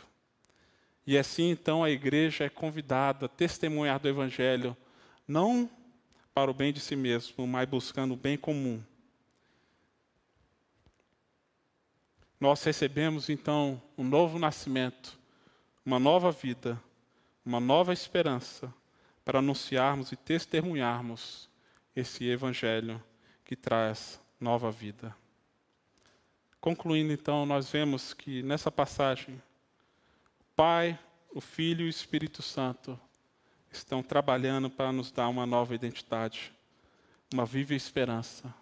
E 1.06 1.16
assim, 1.18 1.50
então, 1.50 1.84
a 1.84 1.90
igreja 1.90 2.44
é 2.44 2.48
convidada 2.48 3.26
a 3.26 3.28
testemunhar 3.28 4.00
do 4.00 4.08
Evangelho, 4.08 4.76
não 5.28 5.70
para 6.34 6.50
o 6.50 6.54
bem 6.54 6.72
de 6.72 6.80
si 6.80 6.96
mesmo, 6.96 7.46
mas 7.46 7.68
buscando 7.68 8.14
o 8.14 8.16
bem 8.16 8.36
comum. 8.36 8.82
Nós 12.40 12.62
recebemos, 12.64 13.28
então, 13.28 13.80
um 13.96 14.02
novo 14.02 14.38
nascimento, 14.38 15.18
uma 15.84 15.98
nova 15.98 16.32
vida, 16.32 16.82
uma 17.44 17.60
nova 17.60 17.92
esperança 17.92 18.72
para 19.24 19.38
anunciarmos 19.38 20.10
e 20.10 20.16
testemunharmos 20.16 21.48
esse 21.94 22.24
Evangelho 22.24 23.02
que 23.44 23.54
traz 23.54 24.20
nova 24.40 24.70
vida. 24.70 25.14
Concluindo, 26.60 27.12
então, 27.12 27.44
nós 27.44 27.70
vemos 27.70 28.14
que 28.14 28.42
nessa 28.42 28.70
passagem, 28.70 29.34
o 30.40 30.44
Pai, 30.56 30.98
o 31.32 31.40
Filho 31.40 31.82
e 31.82 31.86
o 31.86 31.90
Espírito 31.90 32.42
Santo 32.42 32.98
estão 33.76 34.02
trabalhando 34.02 34.68
para 34.68 34.92
nos 34.92 35.10
dar 35.10 35.28
uma 35.28 35.46
nova 35.46 35.74
identidade, 35.74 36.52
uma 37.32 37.46
viva 37.46 37.74
esperança. 37.74 38.54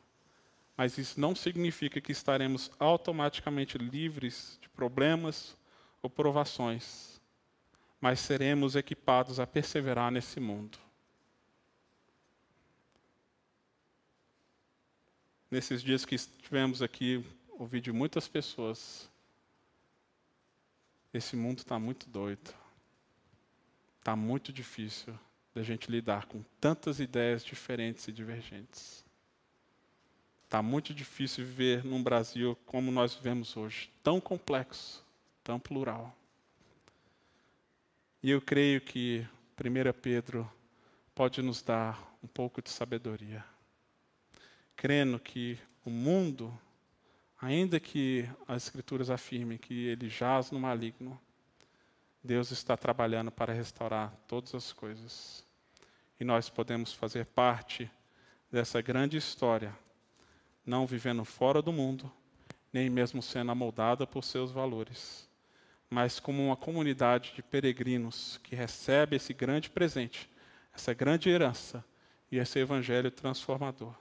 Mas 0.77 0.97
isso 0.97 1.21
não 1.21 1.35
significa 1.35 2.01
que 2.01 2.13
estaremos 2.13 2.71
automaticamente 2.79 3.77
livres 3.77 4.59
de 4.63 4.69
problemas 4.69 5.57
ou 6.03 6.09
provações, 6.09 7.21
mas 8.01 8.21
seremos 8.21 8.77
equipados 8.77 9.39
a 9.39 9.47
perseverar 9.47 10.11
nesse 10.11 10.41
mundo. 10.41 10.79
Nesses 15.51 15.83
dias 15.83 16.05
que 16.05 16.15
estivemos 16.15 16.81
aqui, 16.81 17.25
ouvi 17.59 17.81
de 17.81 17.93
muitas 17.93 18.29
pessoas: 18.29 19.11
esse 21.13 21.35
mundo 21.35 21.59
está 21.59 21.79
muito 21.79 22.09
doido. 22.09 22.60
Está 24.01 24.17
muito 24.17 24.53
difícil 24.53 25.15
da 25.55 25.63
gente 25.63 25.91
lidar 25.91 26.27
com 26.27 26.43
tantas 26.59 27.01
ideias 27.01 27.45
diferentes 27.45 28.09
e 28.09 28.13
divergentes. 28.13 29.05
Está 30.45 30.63
muito 30.63 30.95
difícil 30.95 31.45
viver 31.45 31.85
num 31.85 32.03
Brasil 32.03 32.57
como 32.67 32.91
nós 32.91 33.15
vivemos 33.15 33.57
hoje, 33.57 33.91
tão 34.03 34.21
complexo, 34.21 35.05
tão 35.45 35.61
plural. 35.61 36.17
E 38.23 38.31
eu 38.31 38.41
creio 38.41 38.81
que 38.81 39.27
1 39.59 39.93
Pedro 40.01 40.51
pode 41.15 41.43
nos 41.43 41.63
dar 41.63 42.17
um 42.25 42.27
pouco 42.27 42.63
de 42.63 42.71
sabedoria. 42.71 43.45
Crendo 44.75 45.21
que 45.21 45.59
o 45.85 45.91
mundo, 45.91 46.59
ainda 47.41 47.79
que 47.79 48.27
as 48.49 48.65
Escrituras 48.65 49.11
afirmem 49.11 49.59
que 49.59 49.87
ele 49.87 50.09
jaz 50.09 50.51
no 50.51 50.59
maligno, 50.59 51.21
Deus 52.23 52.51
está 52.51 52.77
trabalhando 52.77 53.31
para 53.31 53.53
restaurar 53.53 54.15
todas 54.29 54.55
as 54.55 54.73
coisas. 54.73 55.45
E 56.19 56.25
nós 56.25 56.51
podemos 56.51 56.93
fazer 56.93 57.25
parte 57.25 57.91
dessa 58.53 58.83
grande 58.83 59.17
história, 59.17 59.75
não 60.65 60.87
vivendo 60.87 61.25
fora 61.25 61.63
do 61.63 61.73
mundo, 61.73 62.13
nem 62.73 62.91
mesmo 62.91 63.23
sendo 63.23 63.53
amoldada 63.53 64.07
por 64.07 64.23
seus 64.23 64.53
valores, 64.53 65.29
mas 65.89 66.21
como 66.21 66.45
uma 66.45 66.57
comunidade 66.57 67.33
de 67.35 67.43
peregrinos 67.43 68.39
que 68.45 68.55
recebe 68.55 69.17
esse 69.17 69.33
grande 69.33 69.71
presente, 69.71 70.31
essa 70.73 70.93
grande 70.93 71.29
herança 71.29 71.85
e 72.31 72.39
esse 72.39 72.59
evangelho 72.59 73.11
transformador. 73.11 73.95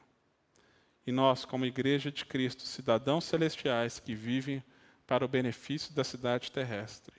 E 1.08 1.12
nós, 1.12 1.46
como 1.46 1.66
Igreja 1.66 2.12
de 2.12 2.26
Cristo, 2.26 2.64
cidadãos 2.64 3.24
celestiais 3.24 4.00
que 4.00 4.14
vivem 4.14 4.64
para 5.08 5.26
o 5.26 5.28
benefício 5.28 5.94
da 5.96 6.04
cidade 6.04 6.52
terrestre, 6.52 7.19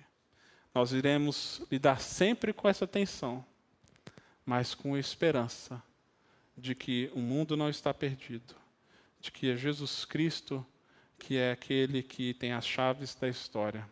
nós 0.74 0.92
iremos 0.92 1.62
lidar 1.70 2.00
sempre 2.00 2.52
com 2.52 2.68
essa 2.68 2.86
tensão, 2.86 3.44
mas 4.44 4.74
com 4.74 4.96
esperança 4.96 5.82
de 6.56 6.74
que 6.74 7.10
o 7.14 7.20
mundo 7.20 7.56
não 7.56 7.68
está 7.68 7.92
perdido, 7.92 8.54
de 9.20 9.30
que 9.30 9.50
é 9.50 9.56
Jesus 9.56 10.04
Cristo 10.04 10.64
que 11.20 11.36
é 11.36 11.52
aquele 11.52 12.02
que 12.02 12.32
tem 12.34 12.52
as 12.52 12.66
chaves 12.66 13.14
da 13.14 13.28
história 13.28 13.86